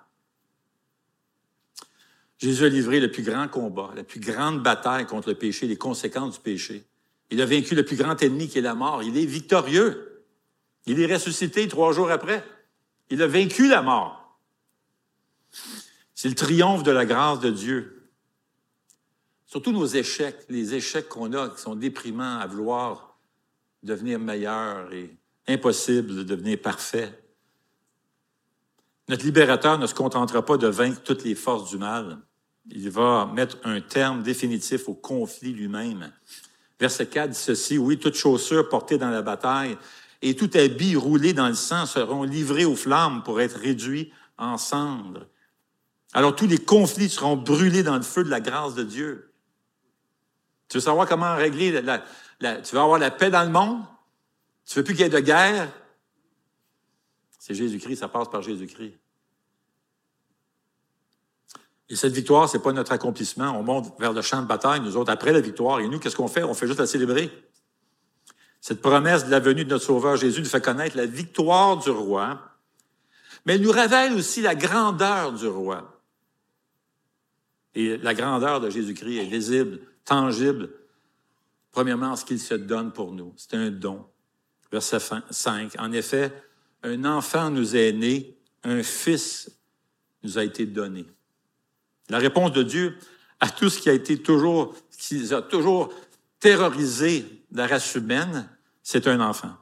Jésus 2.44 2.66
a 2.66 2.68
livré 2.68 3.00
le 3.00 3.10
plus 3.10 3.24
grand 3.24 3.48
combat, 3.48 3.92
la 3.96 4.04
plus 4.04 4.20
grande 4.20 4.62
bataille 4.62 5.06
contre 5.06 5.30
le 5.30 5.36
péché, 5.36 5.66
les 5.66 5.78
conséquences 5.78 6.34
du 6.34 6.40
péché. 6.42 6.84
Il 7.30 7.42
a 7.42 7.46
vaincu 7.46 7.76
le 7.76 7.84
plus 7.84 7.96
grand 7.96 8.22
ennemi 8.22 8.48
qui 8.48 8.60
est 8.60 8.62
la 8.62 8.76
mort. 8.76 9.04
Il 9.04 9.18
est 9.18 9.26
victorieux. 9.26 10.26
Il 10.86 11.00
est 11.00 11.14
ressuscité 11.14 11.68
trois 11.68 11.94
jours 11.94 12.12
après. 12.12 12.44
Il 13.10 13.22
a 13.22 13.28
vaincu 13.28 13.68
la 13.68 13.82
mort. 13.82 14.40
C'est 16.14 16.30
le 16.30 16.36
triomphe 16.36 16.84
de 16.84 16.92
la 16.92 17.06
grâce 17.06 17.40
de 17.40 17.50
Dieu. 17.50 18.10
Surtout 19.46 19.72
nos 19.72 19.86
échecs, 19.86 20.46
les 20.50 20.74
échecs 20.74 21.10
qu'on 21.10 21.34
a 21.34 21.50
qui 21.50 21.62
sont 21.62 21.76
déprimants 21.76 22.40
à 22.40 22.48
vouloir 22.48 23.20
devenir 23.84 24.20
meilleur 24.20 24.92
et 24.94 25.16
impossible 25.48 26.16
de 26.16 26.24
devenir 26.24 26.60
parfait. 26.62 27.12
Notre 29.10 29.26
libérateur 29.26 29.78
ne 29.78 29.86
se 29.86 29.94
contentera 29.94 30.44
pas 30.44 30.58
de 30.58 30.68
vaincre 30.68 31.02
toutes 31.04 31.24
les 31.24 31.36
forces 31.36 31.70
du 31.70 31.78
mal. 31.78 32.20
Il 32.72 32.90
va 32.90 33.30
mettre 33.34 33.58
un 33.66 33.82
terme 33.82 34.24
définitif 34.24 34.88
au 34.88 34.94
conflit 34.94 35.52
lui-même. 35.52 36.12
Verset 36.80 37.08
4 37.08 37.30
dit 37.30 37.38
ceci, 37.38 37.78
oui, 37.78 37.98
toutes 37.98 38.16
chaussures 38.16 38.68
portées 38.68 38.98
dans 38.98 39.10
la 39.10 39.22
bataille 39.22 39.78
et 40.22 40.36
tout 40.36 40.50
habit 40.56 40.96
roulé 40.96 41.34
dans 41.34 41.48
le 41.48 41.54
sang 41.54 41.86
seront 41.86 42.24
livrés 42.24 42.66
aux 42.66 42.76
flammes 42.76 43.24
pour 43.24 43.42
être 43.42 43.60
réduits 43.60 44.12
en 44.38 44.58
cendres. 44.58 45.28
Alors 46.14 46.36
tous 46.36 46.48
les 46.48 46.58
conflits 46.58 47.10
seront 47.10 47.36
brûlés 47.36 47.84
dans 47.84 47.98
le 47.98 48.04
feu 48.04 48.24
de 48.24 48.30
la 48.30 48.40
grâce 48.40 48.76
de 48.76 48.84
Dieu. 48.84 49.34
Tu 50.70 50.78
veux 50.78 50.82
savoir 50.82 51.08
comment 51.08 51.36
régler 51.36 51.82
la, 51.82 52.00
tu 52.62 52.76
veux 52.76 52.82
avoir 52.82 53.00
la 53.00 53.12
paix 53.12 53.30
dans 53.30 53.44
le 53.44 53.50
monde? 53.50 53.84
Tu 54.66 54.76
veux 54.80 54.84
plus 54.84 54.94
qu'il 54.94 55.04
y 55.04 55.08
ait 55.08 55.10
de 55.10 55.20
guerre? 55.20 55.70
C'est 57.38 57.54
Jésus-Christ, 57.54 57.98
ça 57.98 58.08
passe 58.08 58.30
par 58.30 58.42
Jésus-Christ. 58.42 58.98
Et 61.90 61.96
cette 61.96 62.14
victoire, 62.14 62.50
c'est 62.50 62.62
pas 62.62 62.72
notre 62.72 62.92
accomplissement. 62.92 63.58
On 63.58 63.64
monte 63.64 63.94
vers 64.00 64.14
le 64.14 64.22
champ 64.22 64.42
de 64.42 64.48
bataille, 64.48 64.80
nous 64.80 64.96
autres, 64.98 65.12
après 65.12 65.32
la 65.32 65.42
victoire. 65.42 65.80
Et 65.80 65.88
nous, 65.88 66.00
qu'est-ce 66.00 66.16
qu'on 66.16 66.28
fait? 66.28 66.44
On 66.44 66.54
fait 66.54 66.68
juste 66.68 66.80
la 66.80 66.88
célébrer. 66.88 67.30
Cette 68.62 68.82
promesse 68.82 69.26
de 69.26 69.32
la 69.32 69.42
venue 69.42 69.66
de 69.66 69.70
notre 69.70 69.84
Sauveur 69.84 70.16
Jésus 70.16 70.40
nous 70.40 70.48
fait 70.48 70.64
connaître 70.64 70.96
la 70.96 71.06
victoire 71.06 71.78
du 71.78 71.90
roi, 71.90 72.40
mais 73.46 73.56
elle 73.56 73.62
nous 73.62 73.72
révèle 73.72 74.14
aussi 74.14 74.42
la 74.42 74.56
grandeur 74.56 75.34
du 75.34 75.48
roi. 75.48 76.02
Et 77.76 77.98
la 77.98 78.14
grandeur 78.14 78.62
de 78.62 78.70
Jésus-Christ 78.70 79.18
est 79.18 79.26
visible, 79.26 79.82
tangible, 80.06 80.70
premièrement 81.72 82.12
en 82.12 82.16
ce 82.16 82.24
qu'il 82.24 82.40
se 82.40 82.54
donne 82.54 82.94
pour 82.94 83.12
nous. 83.12 83.34
C'est 83.36 83.56
un 83.56 83.70
don. 83.70 84.06
Verset 84.72 85.00
5. 85.30 85.74
En 85.78 85.92
effet, 85.92 86.32
un 86.84 87.04
enfant 87.04 87.50
nous 87.50 87.76
est 87.76 87.92
né, 87.92 88.38
un 88.64 88.82
fils 88.82 89.52
nous 90.24 90.38
a 90.38 90.44
été 90.44 90.66
donné. 90.66 91.06
La 92.10 92.18
réponse 92.18 92.52
de 92.52 92.64
Dieu 92.64 92.98
à 93.40 93.50
tout 93.50 93.70
ce 93.70 93.80
qui 93.80 93.90
a 93.90 93.94
été 93.94 94.22
toujours, 94.22 94.76
qui 94.98 95.34
a 95.34 95.42
toujours 95.42 95.94
terrorisé 96.40 97.26
la 97.52 97.68
race 97.68 97.96
humaine, 97.96 98.50
c'est 98.82 99.08
un 99.08 99.20
enfant. 99.22 99.56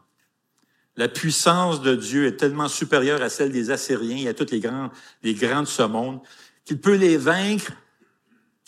La 0.98 1.08
puissance 1.08 1.82
de 1.82 1.96
Dieu 1.96 2.28
est 2.28 2.38
tellement 2.38 2.68
supérieure 2.68 3.22
à 3.22 3.30
celle 3.30 3.52
des 3.52 3.72
Assyriens 3.72 4.18
et 4.18 4.28
à 4.28 4.34
toutes 4.34 4.52
les 4.52 4.60
grands, 4.60 4.90
les 5.24 5.34
grands 5.34 5.62
de 5.62 5.68
ce 5.68 5.84
monde 5.84 6.20
qu'il 6.66 6.80
peut 6.80 6.96
les 6.96 7.18
vaincre 7.18 7.72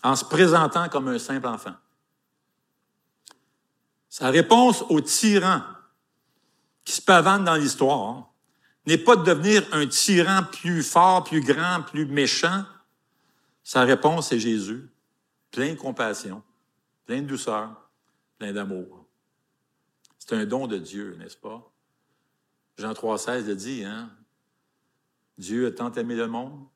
en 0.03 0.15
se 0.15 0.25
présentant 0.25 0.89
comme 0.89 1.07
un 1.07 1.19
simple 1.19 1.47
enfant. 1.47 1.75
Sa 4.09 4.29
réponse 4.29 4.83
aux 4.89 5.01
tyrans 5.01 5.61
qui 6.85 6.93
se 6.93 7.01
pavanent 7.01 7.45
dans 7.45 7.55
l'histoire 7.55 8.31
n'est 8.85 8.97
pas 8.97 9.15
de 9.15 9.23
devenir 9.23 9.63
un 9.71 9.87
tyran 9.87 10.43
plus 10.51 10.83
fort, 10.83 11.23
plus 11.23 11.41
grand, 11.41 11.81
plus 11.81 12.05
méchant. 12.05 12.63
Sa 13.63 13.83
réponse 13.83 14.31
est 14.31 14.39
Jésus, 14.39 14.89
plein 15.51 15.73
de 15.73 15.79
compassion, 15.79 16.43
plein 17.05 17.21
de 17.21 17.27
douceur, 17.27 17.89
plein 18.37 18.51
d'amour. 18.51 19.05
C'est 20.19 20.35
un 20.35 20.45
don 20.45 20.67
de 20.67 20.77
Dieu, 20.77 21.15
n'est-ce 21.17 21.37
pas? 21.37 21.71
Jean 22.77 22.93
3,16 22.93 23.45
le 23.45 23.55
dit, 23.55 23.83
hein? 23.83 24.09
Dieu 25.37 25.67
a 25.67 25.71
tant 25.71 25.91
aimé 25.93 26.15
le 26.15 26.27
monde 26.27 26.67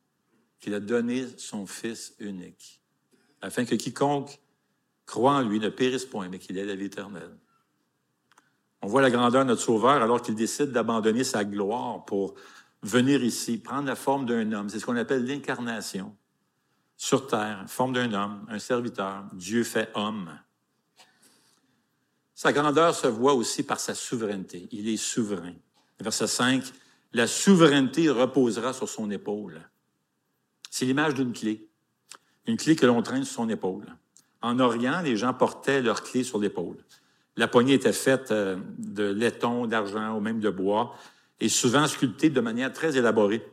qu'il 0.60 0.74
a 0.74 0.80
donné 0.80 1.28
son 1.38 1.66
Fils 1.68 2.16
unique, 2.20 2.82
afin 3.42 3.66
que 3.66 3.76
quiconque 3.76 4.40
croit 5.06 5.34
en 5.34 5.42
lui 5.42 5.60
ne 5.60 5.70
périsse 5.70 6.06
point, 6.06 6.30
mais 6.30 6.40
qu'il 6.40 6.58
ait 6.58 6.66
la 6.66 6.76
vie 6.76 6.86
éternelle. 6.86 7.38
On 8.82 8.88
voit 8.88 9.02
la 9.02 9.12
grandeur 9.12 9.44
de 9.44 9.50
notre 9.50 9.62
Sauveur 9.62 10.02
alors 10.02 10.22
qu'il 10.22 10.36
décide 10.36 10.72
d'abandonner 10.72 11.24
sa 11.24 11.44
gloire 11.44 12.06
pour 12.06 12.36
venir 12.84 13.24
ici, 13.24 13.58
prendre 13.58 13.88
la 13.88 13.96
forme 13.96 14.26
d'un 14.26 14.52
homme. 14.52 14.70
C'est 14.70 14.80
ce 14.80 14.86
qu'on 14.86 14.96
appelle 14.96 15.26
l'incarnation. 15.26 16.16
Sur 16.98 17.28
terre, 17.28 17.64
forme 17.68 17.94
d'un 17.94 18.12
homme, 18.14 18.46
un 18.50 18.60
serviteur, 18.60 19.26
Dieu 19.34 19.64
fait 19.64 19.90
homme. 19.94 20.30
Sa 22.34 22.52
grandeur 22.52 22.94
se 22.96 23.08
voit 23.08 23.34
aussi 23.34 23.64
par 23.64 23.80
sa 23.80 23.94
souveraineté. 23.94 24.68
Il 24.72 24.90
est 24.90 24.98
souverain. 24.98 25.54
Verset 26.00 26.28
5, 26.28 26.64
la 27.14 27.28
souveraineté 27.28 28.10
reposera 28.10 28.74
sur 28.74 28.90
son 28.90 29.10
épaule. 29.12 29.62
C'est 30.70 30.86
l'image 30.86 31.14
d'une 31.14 31.34
clé. 31.34 31.70
Une 32.48 32.58
clé 32.58 32.76
que 32.76 32.86
l'on 32.86 33.02
traîne 33.02 33.24
sur 33.24 33.36
son 33.36 33.50
épaule. 33.50 33.86
En 34.42 34.60
Orient, 34.60 35.02
les 35.02 35.18
gens 35.18 35.34
portaient 35.34 35.82
leur 35.82 36.04
clé 36.04 36.24
sur 36.24 36.40
l'épaule. 36.40 36.78
La 37.36 37.48
poignée 37.48 37.76
était 37.76 37.94
faite 37.94 38.32
euh, 38.32 38.58
de 38.80 39.04
laiton, 39.04 39.68
d'argent 39.68 40.16
ou 40.16 40.20
même 40.20 40.40
de 40.40 40.50
bois 40.50 40.96
et 41.40 41.50
souvent 41.50 41.88
sculptée 41.88 42.30
de 42.30 42.42
manière 42.42 42.74
très 42.74 42.98
élaborée. 42.98 43.48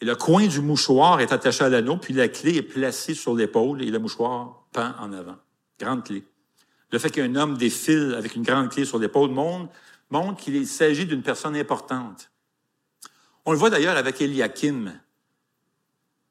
Et 0.00 0.04
le 0.04 0.14
coin 0.14 0.46
du 0.46 0.60
mouchoir 0.60 1.20
est 1.20 1.32
attaché 1.32 1.64
à 1.64 1.68
l'anneau, 1.68 1.96
puis 1.96 2.12
la 2.12 2.28
clé 2.28 2.56
est 2.56 2.62
placée 2.62 3.14
sur 3.14 3.34
l'épaule 3.34 3.82
et 3.82 3.90
le 3.90 3.98
mouchoir 3.98 4.66
pend 4.72 4.92
en 5.00 5.12
avant. 5.12 5.36
Grande 5.78 6.04
clé. 6.04 6.24
Le 6.92 6.98
fait 6.98 7.10
qu'un 7.10 7.34
homme 7.34 7.56
défile 7.56 8.14
avec 8.16 8.36
une 8.36 8.42
grande 8.42 8.70
clé 8.70 8.84
sur 8.84 8.98
l'épaule 8.98 9.30
montre, 9.30 9.72
montre 10.10 10.42
qu'il 10.42 10.66
s'agit 10.66 11.06
d'une 11.06 11.22
personne 11.22 11.56
importante. 11.56 12.30
On 13.44 13.52
le 13.52 13.58
voit 13.58 13.70
d'ailleurs 13.70 13.96
avec 13.96 14.20
Eliakim. 14.20 14.92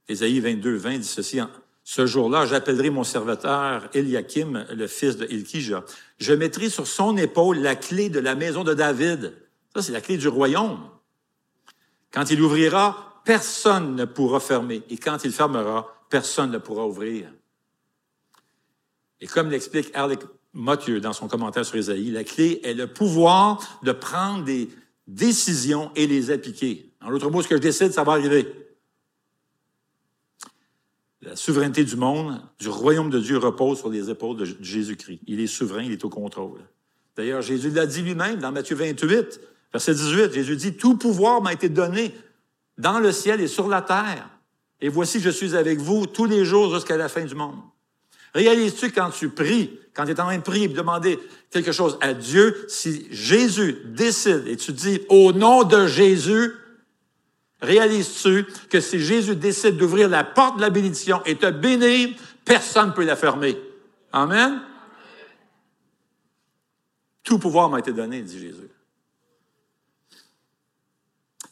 Ésaïe 0.07 0.39
22, 0.39 0.75
20 0.75 0.97
dit 0.99 1.07
ceci, 1.07 1.39
ce 1.83 2.05
jour-là, 2.05 2.45
j'appellerai 2.45 2.89
mon 2.89 3.03
serviteur 3.03 3.89
Eliakim, 3.93 4.65
le 4.71 4.87
fils 4.87 5.17
de 5.17 5.25
Ilkija. 5.25 5.83
Je 6.17 6.33
mettrai 6.33 6.69
sur 6.69 6.87
son 6.87 7.15
épaule 7.15 7.59
la 7.59 7.75
clé 7.75 8.09
de 8.09 8.19
la 8.19 8.35
maison 8.35 8.63
de 8.63 8.73
David. 8.73 9.33
Ça, 9.73 9.81
c'est 9.81 9.91
la 9.91 10.01
clé 10.01 10.17
du 10.17 10.27
royaume. 10.27 10.79
Quand 12.11 12.31
il 12.31 12.41
ouvrira, 12.41 13.14
personne 13.25 13.95
ne 13.95 14.05
pourra 14.05 14.39
fermer. 14.39 14.83
Et 14.89 14.97
quand 14.97 15.25
il 15.25 15.31
fermera, 15.31 16.05
personne 16.09 16.51
ne 16.51 16.59
pourra 16.59 16.87
ouvrir. 16.87 17.27
Et 19.19 19.27
comme 19.27 19.49
l'explique 19.49 19.89
Alec 19.93 20.21
Mothieu 20.53 21.01
dans 21.01 21.11
son 21.11 21.27
commentaire 21.27 21.65
sur 21.65 21.75
Isaïe, 21.75 22.11
la 22.11 22.23
clé 22.23 22.61
est 22.63 22.73
le 22.73 22.87
pouvoir 22.87 23.79
de 23.83 23.91
prendre 23.91 24.45
des 24.45 24.69
décisions 25.07 25.91
et 25.95 26.07
les 26.07 26.31
appliquer. 26.31 26.93
En 27.01 27.09
l'autre 27.09 27.29
mot, 27.29 27.41
ce 27.41 27.47
que 27.47 27.57
je 27.57 27.61
décide, 27.61 27.91
ça 27.91 28.03
va 28.03 28.13
arriver. 28.13 28.47
La 31.21 31.35
souveraineté 31.35 31.83
du 31.83 31.95
monde, 31.95 32.39
du 32.59 32.69
royaume 32.69 33.09
de 33.09 33.19
Dieu 33.19 33.37
repose 33.37 33.79
sur 33.79 33.89
les 33.89 34.09
épaules 34.09 34.37
de 34.37 34.45
Jésus-Christ. 34.61 35.21
Il 35.25 35.39
est 35.39 35.47
souverain, 35.47 35.81
il 35.81 35.91
est 35.91 36.05
au 36.05 36.09
contrôle. 36.09 36.59
D'ailleurs, 37.15 37.41
Jésus 37.41 37.71
l'a 37.71 37.87
dit 37.87 38.03
lui-même 38.03 38.39
dans 38.39 38.51
Matthieu 38.51 38.75
28, 38.75 39.39
verset 39.73 39.93
18. 39.95 40.33
Jésus 40.33 40.55
dit, 40.55 40.77
Tout 40.77 40.97
pouvoir 40.97 41.41
m'a 41.41 41.53
été 41.53 41.69
donné 41.69 42.13
dans 42.77 42.99
le 42.99 43.11
ciel 43.11 43.41
et 43.41 43.47
sur 43.47 43.67
la 43.67 43.81
terre. 43.81 44.29
Et 44.81 44.89
voici, 44.89 45.19
je 45.19 45.29
suis 45.29 45.55
avec 45.55 45.79
vous 45.79 46.05
tous 46.05 46.25
les 46.25 46.45
jours 46.45 46.73
jusqu'à 46.73 46.97
la 46.97 47.09
fin 47.09 47.23
du 47.23 47.35
monde. 47.35 47.55
Réalises-tu 48.33 48.91
quand 48.91 49.09
tu 49.11 49.29
pries, 49.29 49.79
quand 49.93 50.05
tu 50.05 50.11
es 50.11 50.19
en 50.19 50.25
train 50.25 50.37
de 50.37 50.43
prier 50.43 50.65
et 50.65 50.67
de 50.67 50.75
demander 50.75 51.19
quelque 51.51 51.71
chose 51.71 51.97
à 52.01 52.13
Dieu, 52.13 52.65
si 52.67 53.07
Jésus 53.09 53.77
décide 53.85 54.45
et 54.47 54.57
tu 54.57 54.73
dis 54.73 55.01
au 55.09 55.31
nom 55.31 55.63
de 55.63 55.87
Jésus, 55.87 56.51
Réalises-tu 57.61 58.45
que 58.69 58.79
si 58.79 58.99
Jésus 58.99 59.35
décide 59.35 59.77
d'ouvrir 59.77 60.09
la 60.09 60.23
porte 60.23 60.57
de 60.57 60.61
la 60.61 60.69
bénédiction 60.69 61.23
et 61.25 61.35
te 61.35 61.49
bénir, 61.49 62.09
personne 62.43 62.89
ne 62.89 62.93
peut 62.93 63.05
la 63.05 63.15
fermer? 63.15 63.57
Amen? 64.11 64.61
Tout 67.23 67.39
pouvoir 67.39 67.69
m'a 67.69 67.79
été 67.79 67.91
donné, 67.91 68.21
dit 68.21 68.39
Jésus. 68.39 68.69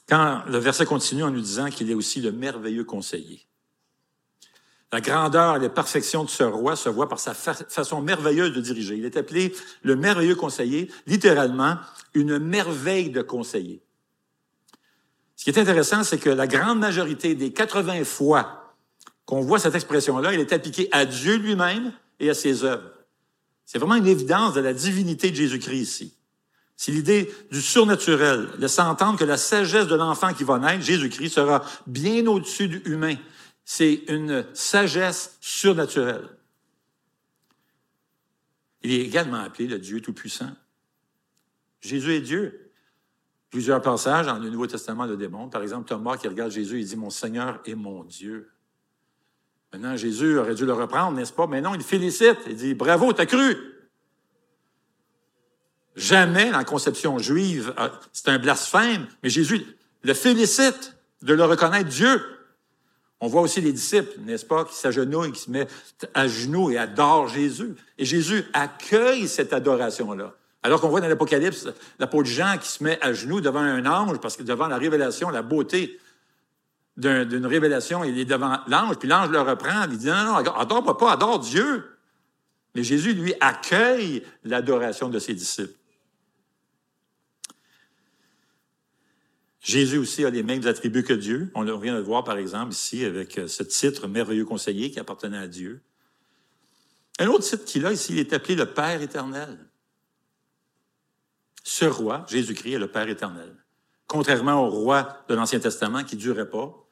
Quand 0.07 0.43
le 0.47 0.57
verset 0.57 0.85
continue 0.85 1.23
en 1.23 1.31
nous 1.31 1.41
disant 1.41 1.69
qu'il 1.69 1.89
est 1.89 1.95
aussi 1.95 2.21
le 2.21 2.31
merveilleux 2.31 2.83
conseiller. 2.83 3.45
La 4.91 5.01
grandeur 5.01 5.55
et 5.55 5.59
la 5.59 5.69
perfection 5.69 6.23
de 6.23 6.29
ce 6.29 6.43
roi 6.43 6.75
se 6.75 6.87
voit 6.87 7.09
par 7.09 7.19
sa 7.19 7.33
façon 7.33 8.01
merveilleuse 8.01 8.53
de 8.53 8.61
diriger. 8.61 8.95
Il 8.95 9.05
est 9.05 9.17
appelé 9.17 9.51
le 9.81 9.95
merveilleux 9.95 10.35
conseiller, 10.35 10.91
littéralement 11.07 11.77
une 12.13 12.37
merveille 12.37 13.09
de 13.09 13.23
conseiller. 13.23 13.81
Ce 15.35 15.43
qui 15.43 15.49
est 15.49 15.59
intéressant, 15.59 16.03
c'est 16.03 16.19
que 16.19 16.29
la 16.29 16.45
grande 16.45 16.79
majorité 16.79 17.33
des 17.33 17.51
80 17.51 18.03
fois 18.03 18.75
qu'on 19.25 19.41
voit 19.41 19.57
cette 19.57 19.73
expression-là, 19.73 20.33
elle 20.33 20.41
est 20.41 20.53
appliquée 20.53 20.89
à 20.91 21.05
Dieu 21.05 21.37
lui-même 21.37 21.91
et 22.19 22.29
à 22.29 22.33
ses 22.33 22.63
œuvres. 22.63 22.91
C'est 23.65 23.79
vraiment 23.79 23.95
une 23.95 24.07
évidence 24.07 24.53
de 24.53 24.61
la 24.61 24.73
divinité 24.73 25.31
de 25.31 25.35
Jésus-Christ 25.35 25.81
ici. 25.81 26.17
C'est 26.83 26.91
l'idée 26.91 27.33
du 27.49 27.61
surnaturel, 27.61 28.49
laissant 28.59 28.89
entendre 28.89 29.17
que 29.17 29.23
la 29.23 29.37
sagesse 29.37 29.87
de 29.87 29.95
l'enfant 29.95 30.33
qui 30.33 30.43
va 30.43 30.59
naître, 30.59 30.83
Jésus-Christ, 30.83 31.35
sera 31.35 31.63
bien 31.87 32.27
au-dessus 32.27 32.67
du 32.67 32.81
humain. 32.83 33.15
C'est 33.63 34.03
une 34.09 34.45
sagesse 34.53 35.37
surnaturelle. 35.39 36.27
Il 38.81 38.91
est 38.91 38.99
également 38.99 39.37
appelé 39.37 39.69
le 39.69 39.79
Dieu 39.79 40.01
Tout-Puissant. 40.01 40.51
Jésus 41.79 42.15
est 42.15 42.19
Dieu. 42.19 42.69
Plusieurs 43.49 43.81
passages 43.81 44.25
dans 44.25 44.37
le 44.37 44.49
Nouveau 44.49 44.67
Testament 44.67 45.05
le 45.05 45.15
démontrent. 45.15 45.51
Par 45.51 45.63
exemple, 45.63 45.87
Thomas 45.87 46.17
qui 46.17 46.27
regarde 46.27 46.51
Jésus, 46.51 46.81
il 46.81 46.85
dit 46.85 46.97
Mon 46.97 47.11
Seigneur 47.11 47.61
est 47.63 47.75
mon 47.75 48.03
Dieu. 48.03 48.51
Maintenant, 49.71 49.95
Jésus 49.95 50.37
aurait 50.37 50.55
dû 50.55 50.65
le 50.65 50.73
reprendre, 50.73 51.15
n'est-ce 51.15 51.31
pas? 51.31 51.47
Mais 51.47 51.61
non, 51.61 51.75
il 51.75 51.81
félicite. 51.81 52.39
Il 52.45 52.57
dit 52.57 52.73
Bravo, 52.73 53.13
t'as 53.13 53.25
cru. 53.25 53.72
Jamais 55.95 56.51
dans 56.51 56.57
la 56.57 56.63
conception 56.63 57.19
juive, 57.19 57.73
euh, 57.79 57.89
c'est 58.11 58.29
un 58.29 58.39
blasphème, 58.39 59.07
mais 59.21 59.29
Jésus 59.29 59.65
le 60.03 60.13
félicite 60.13 60.95
de 61.21 61.33
le 61.33 61.45
reconnaître 61.45 61.89
Dieu. 61.89 62.21
On 63.19 63.27
voit 63.27 63.41
aussi 63.41 63.61
les 63.61 63.71
disciples, 63.71 64.19
n'est-ce 64.25 64.45
pas, 64.45 64.65
qui 64.65 64.75
s'agenouillent, 64.75 65.31
qui 65.31 65.41
se 65.41 65.51
mettent 65.51 65.71
à 66.13 66.27
genoux 66.27 66.71
et 66.71 66.77
adorent 66.77 67.29
Jésus. 67.29 67.75
Et 67.97 68.05
Jésus 68.05 68.43
accueille 68.53 69.27
cette 69.27 69.53
adoration-là. 69.53 70.33
Alors 70.61 70.81
qu'on 70.81 70.89
voit 70.89 70.99
dans 70.99 71.07
l'Apocalypse 71.07 71.67
l'apôtre 71.99 72.27
Jean 72.27 72.57
qui 72.57 72.69
se 72.69 72.83
met 72.83 72.97
à 73.01 73.13
genoux 73.13 73.39
devant 73.39 73.61
un 73.61 73.85
ange, 73.85 74.19
parce 74.19 74.35
que 74.35 74.43
devant 74.43 74.67
la 74.67 74.77
révélation, 74.77 75.29
la 75.29 75.41
beauté 75.41 75.99
d'une 76.97 77.45
révélation, 77.45 78.03
il 78.03 78.19
est 78.19 78.25
devant 78.25 78.59
l'ange, 78.67 78.97
puis 78.97 79.07
l'ange 79.07 79.29
le 79.29 79.41
reprend, 79.41 79.83
il 79.89 79.97
dit, 79.97 80.07
non, 80.07 80.25
non, 80.25 80.35
adore 80.35 80.97
pas, 80.97 81.13
adore 81.13 81.39
Dieu. 81.39 81.83
Mais 82.75 82.83
Jésus, 82.83 83.13
lui, 83.13 83.33
accueille 83.39 84.23
l'adoration 84.43 85.09
de 85.09 85.19
ses 85.19 85.33
disciples. 85.33 85.73
Jésus 89.63 89.97
aussi 89.97 90.25
a 90.25 90.29
les 90.29 90.43
mêmes 90.43 90.67
attributs 90.67 91.03
que 91.03 91.13
Dieu. 91.13 91.49
On 91.55 91.63
vient 91.63 91.93
de 91.93 91.99
le 91.99 92.03
voir, 92.03 92.25
par 92.25 92.37
exemple, 92.37 92.73
ici, 92.73 93.05
avec 93.05 93.37
euh, 93.39 93.47
ce 93.47 93.63
titre 93.63 94.07
merveilleux 94.07 94.43
conseiller 94.43 94.91
qui 94.91 94.99
appartenait 94.99 95.37
à 95.37 95.47
Dieu. 95.47 95.81
Un 97.17 97.27
autre 97.27 97.45
titre 97.45 97.63
qu'il 97.63 97.85
a 97.85 97.93
ici, 97.93 98.11
il 98.11 98.19
est 98.19 98.33
appelé 98.33 98.55
le 98.55 98.65
Père 98.65 99.01
éternel. 99.01 99.57
Ce 101.63 101.85
roi, 101.85 102.25
Jésus-Christ, 102.27 102.73
est 102.73 102.79
le 102.79 102.91
Père 102.91 103.07
éternel. 103.07 103.55
Contrairement 104.05 104.67
au 104.67 104.69
roi 104.69 105.23
de 105.29 105.33
l'Ancien 105.33 105.61
Testament 105.61 106.03
qui 106.03 106.17
ne 106.17 106.21
durait 106.21 106.49
pas, 106.49 106.85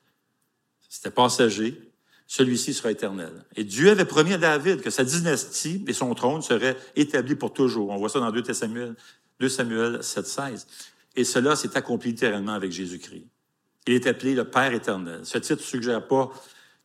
c'était 0.87 1.11
passager, 1.11 1.91
celui-ci 2.25 2.73
sera 2.73 2.89
éternel. 2.89 3.43
Et 3.57 3.65
Dieu 3.65 3.89
avait 3.89 4.05
promis 4.05 4.33
à 4.33 4.37
David 4.37 4.81
que 4.81 4.89
sa 4.89 5.03
dynastie 5.03 5.83
et 5.87 5.93
son 5.93 6.13
trône 6.15 6.41
seraient 6.41 6.77
établis 6.95 7.35
pour 7.35 7.51
toujours. 7.51 7.89
On 7.89 7.97
voit 7.97 8.07
ça 8.07 8.21
dans 8.21 8.31
2 8.31 8.53
Samuel, 8.53 8.95
2 9.41 9.49
Samuel 9.49 10.01
7, 10.01 10.25
16. 10.25 10.67
Et 11.15 11.23
cela 11.23 11.55
s'est 11.55 11.75
accompli 11.77 12.11
littéralement 12.11 12.53
avec 12.53 12.71
Jésus-Christ. 12.71 13.27
Il 13.87 13.93
est 13.93 14.07
appelé 14.07 14.35
le 14.35 14.45
Père 14.45 14.73
éternel. 14.73 15.21
Ce 15.23 15.37
titre 15.37 15.61
ne 15.61 15.67
suggère 15.67 16.07
pas 16.07 16.31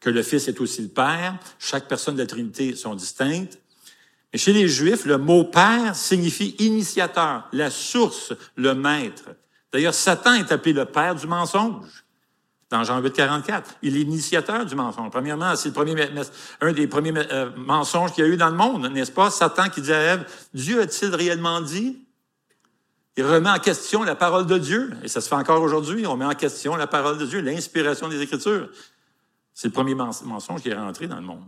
que 0.01 0.11
le 0.11 0.23
Fils 0.23 0.49
est 0.49 0.61
aussi 0.61 0.83
le 0.83 0.89
Père. 0.89 1.39
Chaque 1.59 1.89
personne 1.89 2.15
de 2.15 2.21
la 2.21 2.27
Trinité 2.27 2.75
sont 2.75 2.95
distinctes. 2.95 3.59
Mais 4.33 4.39
chez 4.39 4.53
les 4.53 4.69
Juifs, 4.69 5.05
le 5.05 5.19
mot 5.19 5.45
Père 5.45 5.95
signifie 5.95 6.57
initiateur, 6.59 7.49
la 7.53 7.71
source, 7.71 8.33
le 8.57 8.75
maître. 8.75 9.25
D'ailleurs, 9.73 9.95
Satan 9.95 10.35
est 10.35 10.51
appelé 10.53 10.73
le 10.73 10.87
Père 10.87 11.15
du 11.15 11.27
mensonge. 11.27 12.05
Dans 12.69 12.83
Jean 12.83 13.01
8, 13.01 13.13
44. 13.13 13.77
Il 13.83 13.97
est 13.97 14.01
l'initiateur 14.01 14.67
du 14.67 14.75
mensonge. 14.75 15.11
Premièrement, 15.11 15.55
c'est 15.55 15.69
le 15.69 15.75
premier, 15.75 16.09
un 16.61 16.73
des 16.73 16.89
premiers 16.89 17.13
euh, 17.15 17.51
mensonges 17.57 18.13
qu'il 18.13 18.25
y 18.25 18.27
a 18.27 18.31
eu 18.31 18.37
dans 18.37 18.51
le 18.51 18.57
monde, 18.57 18.91
n'est-ce 18.91 19.13
pas? 19.13 19.31
Satan 19.31 19.69
qui 19.69 19.81
dit 19.81 19.93
à 19.93 20.15
Ève, 20.15 20.27
Dieu 20.53 20.81
a-t-il 20.81 21.15
réellement 21.15 21.61
dit? 21.61 22.06
Il 23.17 23.25
remet 23.25 23.49
en 23.49 23.59
question 23.59 24.03
la 24.03 24.15
parole 24.15 24.47
de 24.47 24.59
Dieu. 24.59 24.93
Et 25.03 25.09
ça 25.09 25.21
se 25.21 25.29
fait 25.29 25.35
encore 25.35 25.63
aujourd'hui. 25.63 26.07
On 26.07 26.17
met 26.17 26.27
en 26.27 26.35
question 26.35 26.77
la 26.77 26.87
parole 26.87 27.17
de 27.17 27.27
Dieu, 27.27 27.41
l'inspiration 27.41 28.09
des 28.09 28.21
Écritures. 28.21 28.71
C'est 29.55 29.69
le 29.69 29.73
premier 29.73 29.95
mensonge 29.95 30.61
qui 30.61 30.69
est 30.69 30.75
rentré 30.75 31.07
dans 31.07 31.17
le 31.17 31.23
monde. 31.23 31.45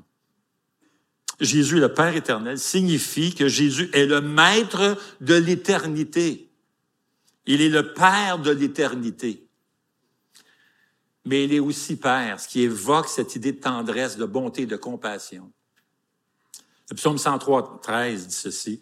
Jésus, 1.40 1.78
le 1.78 1.92
Père 1.92 2.16
éternel, 2.16 2.58
signifie 2.58 3.34
que 3.34 3.48
Jésus 3.48 3.90
est 3.92 4.06
le 4.06 4.20
maître 4.20 4.96
de 5.20 5.34
l'éternité. 5.34 6.50
Il 7.46 7.60
est 7.60 7.68
le 7.68 7.92
Père 7.92 8.38
de 8.38 8.50
l'éternité. 8.50 9.46
Mais 11.26 11.44
il 11.44 11.52
est 11.52 11.60
aussi 11.60 11.96
Père, 11.96 12.40
ce 12.40 12.48
qui 12.48 12.62
évoque 12.62 13.08
cette 13.08 13.36
idée 13.36 13.52
de 13.52 13.60
tendresse, 13.60 14.16
de 14.16 14.24
bonté, 14.24 14.64
de 14.64 14.76
compassion. 14.76 15.52
Le 16.90 16.96
psaume 16.96 17.18
103, 17.18 17.80
13 17.82 18.26
dit 18.26 18.34
ceci 18.34 18.80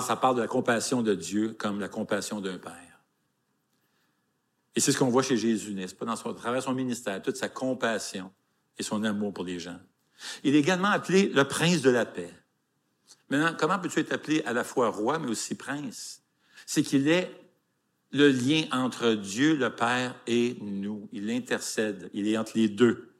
ça 0.00 0.16
parle 0.16 0.36
de 0.36 0.42
la 0.42 0.48
compassion 0.48 1.02
de 1.02 1.14
Dieu 1.14 1.54
comme 1.58 1.80
la 1.80 1.88
compassion 1.88 2.40
d'un 2.40 2.58
père. 2.58 2.72
Et 4.74 4.80
c'est 4.80 4.92
ce 4.92 4.98
qu'on 4.98 5.08
voit 5.08 5.22
chez 5.22 5.36
Jésus, 5.36 5.74
n'est-ce 5.74 5.94
pas, 5.94 6.04
dans 6.04 6.16
son, 6.16 6.30
à 6.30 6.34
travers 6.34 6.62
son 6.62 6.74
ministère, 6.74 7.22
toute 7.22 7.36
sa 7.36 7.48
compassion 7.48 8.30
et 8.78 8.82
son 8.82 9.04
amour 9.04 9.32
pour 9.32 9.44
les 9.44 9.58
gens. 9.58 9.78
Il 10.44 10.54
est 10.54 10.58
également 10.58 10.88
appelé 10.88 11.28
le 11.28 11.44
prince 11.44 11.82
de 11.82 11.90
la 11.90 12.04
paix. 12.04 12.32
Maintenant, 13.30 13.56
comment 13.58 13.78
peux-tu 13.78 14.00
être 14.00 14.12
appelé 14.12 14.42
à 14.44 14.52
la 14.52 14.64
fois 14.64 14.88
roi, 14.88 15.18
mais 15.18 15.28
aussi 15.28 15.54
prince? 15.54 16.22
C'est 16.66 16.82
qu'il 16.82 17.08
est 17.08 17.30
le 18.10 18.30
lien 18.30 18.64
entre 18.72 19.12
Dieu, 19.12 19.56
le 19.56 19.74
Père, 19.74 20.14
et 20.26 20.56
nous. 20.60 21.08
Il 21.12 21.30
intercède. 21.30 22.10
Il 22.12 22.28
est 22.28 22.36
entre 22.36 22.52
les 22.54 22.68
deux. 22.68 23.14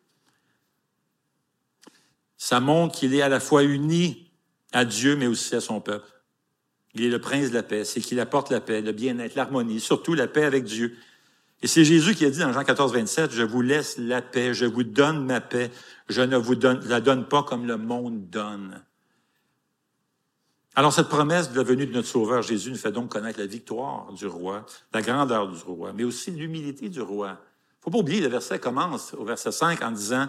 Ça 2.36 2.60
montre 2.60 2.98
qu'il 2.98 3.14
est 3.14 3.22
à 3.22 3.28
la 3.28 3.40
fois 3.40 3.62
uni 3.62 4.30
à 4.72 4.84
Dieu, 4.84 5.16
mais 5.16 5.26
aussi 5.26 5.54
à 5.54 5.60
son 5.60 5.80
peuple. 5.80 6.06
Il 6.96 7.04
est 7.04 7.10
le 7.10 7.20
prince 7.20 7.50
de 7.50 7.54
la 7.54 7.62
paix. 7.62 7.84
C'est 7.84 8.00
qu'il 8.00 8.18
apporte 8.20 8.50
la 8.50 8.60
paix, 8.60 8.80
le 8.80 8.92
bien-être, 8.92 9.34
l'harmonie, 9.34 9.80
surtout 9.80 10.14
la 10.14 10.26
paix 10.26 10.44
avec 10.44 10.64
Dieu. 10.64 10.96
Et 11.62 11.66
c'est 11.66 11.84
Jésus 11.84 12.14
qui 12.14 12.24
a 12.24 12.30
dit 12.30 12.38
dans 12.38 12.52
Jean 12.54 12.64
14, 12.64 12.94
27, 12.94 13.32
Je 13.32 13.42
vous 13.42 13.60
laisse 13.60 13.98
la 13.98 14.22
paix, 14.22 14.54
je 14.54 14.64
vous 14.64 14.82
donne 14.82 15.26
ma 15.26 15.42
paix, 15.42 15.70
je 16.08 16.22
ne 16.22 16.38
vous 16.38 16.54
la 16.88 17.00
donne 17.02 17.28
pas 17.28 17.42
comme 17.42 17.66
le 17.66 17.76
monde 17.76 18.30
donne. 18.30 18.82
Alors 20.74 20.92
cette 20.92 21.08
promesse 21.08 21.52
de 21.52 21.56
la 21.56 21.62
venue 21.62 21.86
de 21.86 21.92
notre 21.92 22.08
Sauveur 22.08 22.42
Jésus 22.42 22.70
nous 22.70 22.76
fait 22.76 22.92
donc 22.92 23.10
connaître 23.10 23.38
la 23.38 23.46
victoire 23.46 24.12
du 24.12 24.26
roi, 24.26 24.64
la 24.92 25.00
grandeur 25.00 25.48
du 25.48 25.58
roi, 25.62 25.92
mais 25.94 26.04
aussi 26.04 26.30
l'humilité 26.30 26.90
du 26.90 27.00
roi. 27.00 27.38
faut 27.80 27.90
pas 27.90 27.98
oublier, 27.98 28.20
le 28.20 28.28
verset 28.28 28.58
commence 28.58 29.14
au 29.14 29.24
verset 29.24 29.52
5 29.52 29.82
en 29.82 29.92
disant, 29.92 30.28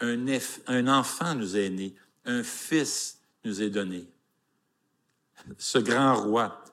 un 0.00 0.86
enfant 0.86 1.34
nous 1.34 1.56
est 1.56 1.70
né, 1.70 1.94
un 2.24 2.44
fils 2.44 3.18
nous 3.44 3.60
est 3.60 3.70
donné 3.70 4.06
ce 5.58 5.78
grand 5.78 6.14
roi, 6.14 6.64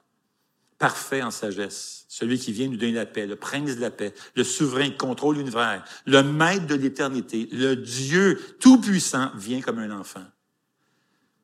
parfait 0.77 1.21
en 1.21 1.32
sagesse, 1.32 2.05
celui 2.08 2.39
qui 2.39 2.51
vient 2.51 2.67
nous 2.67 2.77
donner 2.77 2.93
la 2.93 3.05
paix, 3.05 3.27
le 3.27 3.36
prince 3.36 3.75
de 3.75 3.82
la 3.82 3.91
paix, 3.91 4.13
le 4.36 4.43
souverain 4.43 4.89
qui 4.89 4.97
contrôle 4.97 5.38
l'univers, 5.38 5.84
le 6.05 6.23
maître 6.23 6.67
de 6.67 6.75
l'éternité, 6.75 7.49
le 7.51 7.75
Dieu 7.75 8.39
tout-puissant 8.60 9.32
vient 9.36 9.62
comme 9.62 9.79
un 9.79 9.91
enfant. 9.91 10.25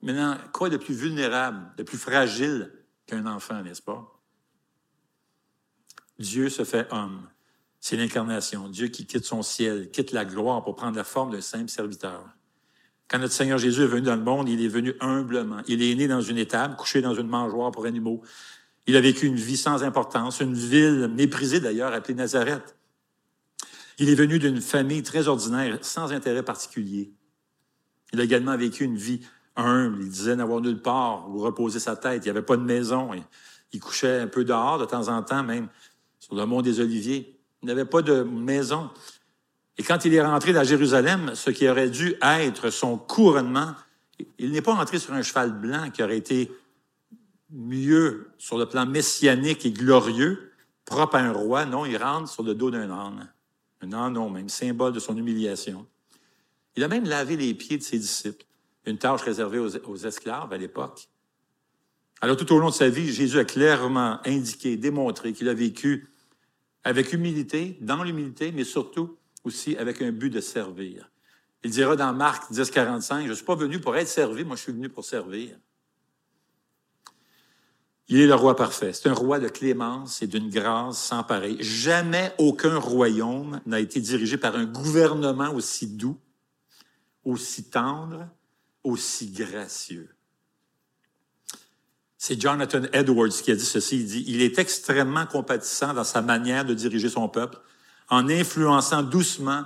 Maintenant, 0.01 0.38
quoi 0.53 0.69
de 0.69 0.77
plus 0.77 0.93
vulnérable, 0.93 1.71
de 1.77 1.83
plus 1.83 1.97
fragile 1.97 2.71
qu'un 3.05 3.25
enfant, 3.25 3.61
n'est-ce 3.61 3.81
pas? 3.81 4.21
Dieu 6.19 6.49
se 6.49 6.63
fait 6.63 6.88
homme. 6.91 7.27
C'est 7.79 7.97
l'incarnation. 7.97 8.69
Dieu 8.69 8.88
qui 8.88 9.05
quitte 9.05 9.25
son 9.25 9.43
ciel, 9.43 9.91
quitte 9.91 10.11
la 10.11 10.25
gloire 10.25 10.63
pour 10.63 10.75
prendre 10.75 10.95
la 10.95 11.03
forme 11.03 11.31
d'un 11.31 11.41
simple 11.41 11.69
serviteur. 11.69 12.25
Quand 13.07 13.19
notre 13.19 13.33
Seigneur 13.33 13.57
Jésus 13.57 13.83
est 13.83 13.87
venu 13.87 14.01
dans 14.01 14.15
le 14.15 14.23
monde, 14.23 14.49
il 14.49 14.63
est 14.63 14.67
venu 14.67 14.93
humblement. 14.99 15.61
Il 15.67 15.83
est 15.83 15.93
né 15.95 16.07
dans 16.07 16.21
une 16.21 16.37
étable, 16.37 16.75
couché 16.75 17.01
dans 17.01 17.13
une 17.13 17.27
mangeoire 17.27 17.71
pour 17.71 17.85
animaux. 17.85 18.21
Il 18.87 18.95
a 18.95 19.01
vécu 19.01 19.27
une 19.27 19.35
vie 19.35 19.57
sans 19.57 19.83
importance, 19.83 20.39
une 20.39 20.53
ville 20.53 21.07
méprisée 21.07 21.59
d'ailleurs, 21.59 21.93
appelée 21.93 22.15
Nazareth. 22.15 22.75
Il 23.97 24.09
est 24.09 24.15
venu 24.15 24.39
d'une 24.39 24.59
famille 24.59 25.03
très 25.03 25.27
ordinaire, 25.27 25.77
sans 25.81 26.11
intérêt 26.11 26.43
particulier. 26.43 27.13
Il 28.11 28.19
a 28.19 28.23
également 28.23 28.57
vécu 28.57 28.83
une 28.83 28.97
vie 28.97 29.21
humble. 29.55 30.01
Il 30.01 30.09
disait 30.09 30.35
n'avoir 30.35 30.61
nulle 30.61 30.81
part 30.81 31.29
où 31.29 31.39
reposer 31.39 31.79
sa 31.79 31.95
tête. 31.95 32.23
Il 32.23 32.25
n'y 32.25 32.31
avait 32.31 32.41
pas 32.41 32.57
de 32.57 32.63
maison. 32.63 33.11
Il 33.71 33.79
couchait 33.79 34.21
un 34.21 34.27
peu 34.27 34.43
dehors 34.43 34.79
de 34.79 34.85
temps 34.85 35.07
en 35.07 35.21
temps, 35.23 35.43
même 35.43 35.69
sur 36.19 36.35
le 36.35 36.45
mont 36.45 36.61
des 36.61 36.79
Oliviers. 36.79 37.39
Il 37.61 37.67
n'avait 37.67 37.85
pas 37.85 38.01
de 38.01 38.23
maison. 38.23 38.89
Et 39.77 39.83
quand 39.83 40.05
il 40.05 40.13
est 40.13 40.21
rentré 40.21 40.53
dans 40.53 40.63
Jérusalem, 40.63 41.31
ce 41.35 41.49
qui 41.49 41.67
aurait 41.67 41.89
dû 41.89 42.15
être 42.21 42.69
son 42.69 42.97
couronnement, 42.97 43.73
il 44.38 44.51
n'est 44.51 44.61
pas 44.61 44.73
rentré 44.73 44.99
sur 44.99 45.13
un 45.13 45.21
cheval 45.21 45.51
blanc 45.51 45.89
qui 45.91 46.01
aurait 46.01 46.17
été 46.17 46.51
mieux 47.49 48.31
sur 48.38 48.57
le 48.57 48.65
plan 48.65 48.85
messianique 48.85 49.65
et 49.65 49.71
glorieux, 49.71 50.51
propre 50.85 51.15
à 51.15 51.19
un 51.19 51.33
roi. 51.33 51.65
Non, 51.65 51.85
il 51.85 51.97
rentre 51.97 52.29
sur 52.29 52.43
le 52.43 52.55
dos 52.55 52.71
d'un 52.71 52.89
âne. 52.89 53.31
Un 53.81 53.93
âne, 53.93 54.13
non, 54.13 54.29
même 54.29 54.49
symbole 54.49 54.93
de 54.93 54.99
son 54.99 55.17
humiliation. 55.17 55.85
Il 56.77 56.83
a 56.83 56.88
même 56.88 57.05
lavé 57.05 57.35
les 57.35 57.53
pieds 57.53 57.77
de 57.77 57.83
ses 57.83 57.99
disciples, 57.99 58.45
une 58.85 58.97
tâche 58.97 59.21
réservée 59.21 59.59
aux, 59.59 59.75
aux 59.88 59.97
esclaves 59.97 60.51
à 60.51 60.57
l'époque. 60.57 61.09
Alors 62.21 62.38
tout 62.38 62.51
au 62.53 62.59
long 62.59 62.69
de 62.69 62.73
sa 62.73 62.89
vie, 62.89 63.11
Jésus 63.11 63.39
a 63.39 63.45
clairement 63.45 64.19
indiqué, 64.25 64.77
démontré 64.77 65.33
qu'il 65.33 65.49
a 65.49 65.53
vécu 65.53 66.07
avec 66.83 67.11
humilité, 67.13 67.77
dans 67.81 68.03
l'humilité, 68.03 68.51
mais 68.51 68.63
surtout 68.63 69.17
aussi 69.45 69.75
avec 69.77 70.01
un 70.01 70.12
but 70.12 70.29
de 70.29 70.41
servir. 70.41 71.10
Il 71.63 71.71
dira 71.71 71.95
dans 71.95 72.13
Marc 72.13 72.51
10, 72.51 72.69
45, 72.69 73.23
je 73.23 73.29
ne 73.29 73.34
suis 73.34 73.45
pas 73.45 73.55
venu 73.55 73.79
pour 73.79 73.95
être 73.95 74.08
servi, 74.08 74.43
moi 74.43 74.55
je 74.55 74.62
suis 74.62 74.71
venu 74.71 74.89
pour 74.89 75.03
servir. 75.03 75.58
Il 78.08 78.19
est 78.19 78.27
le 78.27 78.36
roi 78.36 78.55
parfait. 78.55 78.93
C'est 78.93 79.10
un 79.10 79.13
roi 79.13 79.39
de 79.39 79.47
clémence 79.47 80.21
et 80.21 80.27
d'une 80.27 80.49
grâce 80.49 80.99
sans 80.99 81.23
pareil. 81.23 81.58
Jamais 81.60 82.34
aucun 82.38 82.77
royaume 82.77 83.62
n'a 83.65 83.79
été 83.79 83.99
dirigé 83.99 84.38
par 84.38 84.55
un 84.55 84.65
gouvernement 84.65 85.51
aussi 85.53 85.88
doux, 85.88 86.17
aussi 87.23 87.63
tendre, 87.63 88.27
aussi 88.84 89.31
gracieux. 89.31 90.15
C'est 92.17 92.39
Jonathan 92.39 92.84
Edwards 92.93 93.29
qui 93.29 93.51
a 93.51 93.55
dit 93.55 93.65
ceci. 93.65 93.97
Il 93.97 94.05
dit, 94.05 94.23
il 94.27 94.41
est 94.41 94.60
extrêmement 94.60 95.25
compatissant 95.25 95.93
dans 95.93 96.03
sa 96.03 96.21
manière 96.21 96.65
de 96.65 96.73
diriger 96.73 97.10
son 97.10 97.27
peuple, 97.27 97.60
en 98.09 98.29
influençant 98.29 99.03
doucement 99.03 99.63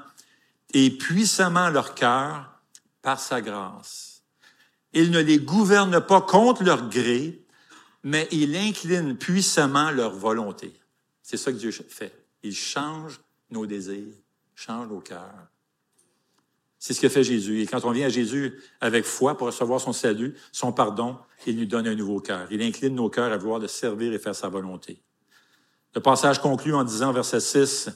et 0.73 0.89
puissamment 0.91 1.69
leur 1.69 1.95
cœur 1.95 2.61
par 3.01 3.19
sa 3.19 3.41
grâce. 3.41 4.23
Il 4.93 5.11
ne 5.11 5.19
les 5.19 5.39
gouverne 5.39 6.01
pas 6.01 6.21
contre 6.21 6.63
leur 6.63 6.89
gré, 6.89 7.43
mais 8.03 8.27
il 8.31 8.55
incline 8.55 9.17
puissamment 9.17 9.91
leur 9.91 10.11
volonté. 10.11 10.73
C'est 11.21 11.37
ça 11.37 11.51
que 11.51 11.57
Dieu 11.57 11.71
fait. 11.71 12.25
Il 12.43 12.55
change 12.55 13.19
nos 13.51 13.65
désirs, 13.65 14.15
change 14.55 14.87
nos 14.87 14.99
cœurs. 14.99 15.47
C'est 16.79 16.93
ce 16.93 17.01
que 17.01 17.09
fait 17.09 17.25
Jésus. 17.25 17.61
Et 17.61 17.67
quand 17.67 17.83
on 17.83 17.91
vient 17.91 18.07
à 18.07 18.09
Jésus 18.09 18.57
avec 18.79 19.03
foi 19.03 19.37
pour 19.37 19.47
recevoir 19.47 19.81
son 19.81 19.91
salut, 19.91 20.35
son 20.53 20.71
pardon, 20.71 21.17
il 21.45 21.57
nous 21.57 21.65
donne 21.65 21.87
un 21.87 21.95
nouveau 21.95 22.21
cœur. 22.21 22.47
Il 22.51 22.61
incline 22.61 22.95
nos 22.95 23.09
cœurs 23.09 23.33
à 23.33 23.37
vouloir 23.37 23.59
le 23.59 23.67
servir 23.67 24.13
et 24.13 24.19
faire 24.19 24.35
sa 24.35 24.47
volonté. 24.47 25.01
Le 25.99 26.03
passage 26.03 26.39
conclut 26.39 26.73
en 26.73 26.85
disant, 26.85 27.11
verset 27.11 27.41
6, 27.41 27.89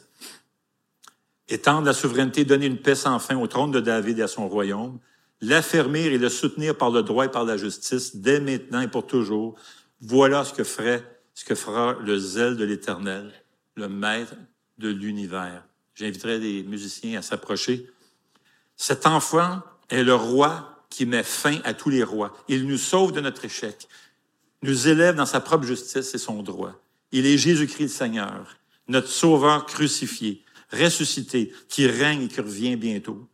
Étendre 1.47 1.85
la 1.85 1.93
souveraineté, 1.93 2.43
donner 2.43 2.65
une 2.65 2.81
paix 2.81 2.95
sans 2.95 3.17
fin 3.17 3.37
au 3.37 3.47
trône 3.47 3.71
de 3.71 3.79
David 3.79 4.19
et 4.19 4.23
à 4.23 4.27
son 4.27 4.49
royaume, 4.49 4.99
l'affermir 5.39 6.11
et 6.11 6.17
le 6.17 6.27
soutenir 6.27 6.77
par 6.77 6.89
le 6.89 7.01
droit 7.01 7.23
et 7.23 7.31
par 7.31 7.45
la 7.45 7.55
justice, 7.55 8.17
dès 8.17 8.41
maintenant 8.41 8.81
et 8.81 8.89
pour 8.89 9.07
toujours. 9.07 9.55
Voilà 10.01 10.43
ce 10.43 10.51
que 10.53 10.65
ce 10.65 11.45
que 11.45 11.55
fera 11.55 11.93
le 11.93 12.19
zèle 12.19 12.57
de 12.57 12.65
l'Éternel, 12.65 13.31
le 13.75 13.87
maître 13.87 14.35
de 14.79 14.89
l'univers. 14.89 15.63
J'inviterai 15.95 16.39
les 16.39 16.63
musiciens 16.63 17.19
à 17.19 17.21
s'approcher. 17.21 17.89
Cet 18.75 19.07
enfant 19.07 19.61
est 19.89 20.03
le 20.03 20.15
roi 20.15 20.83
qui 20.89 21.05
met 21.05 21.23
fin 21.23 21.59
à 21.63 21.73
tous 21.73 21.89
les 21.89 22.03
rois. 22.03 22.33
Il 22.49 22.67
nous 22.67 22.77
sauve 22.77 23.13
de 23.13 23.21
notre 23.21 23.45
échec, 23.45 23.87
nous 24.61 24.89
élève 24.89 25.15
dans 25.15 25.25
sa 25.25 25.39
propre 25.39 25.63
justice 25.63 26.13
et 26.13 26.17
son 26.17 26.43
droit. 26.43 26.83
Il 27.13 27.27
est 27.27 27.37
Jésus-Christ 27.37 27.89
Seigneur, 27.89 28.57
notre 28.87 29.07
sauveur 29.07 29.67
crucifié, 29.67 30.43
ressuscité, 30.71 31.53
qui 31.69 31.85
règne 31.85 32.23
et 32.23 32.27
qui 32.27 32.41
revient 32.41 32.75
bientôt. 32.75 33.29